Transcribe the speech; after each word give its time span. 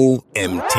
OMT. 0.00 0.78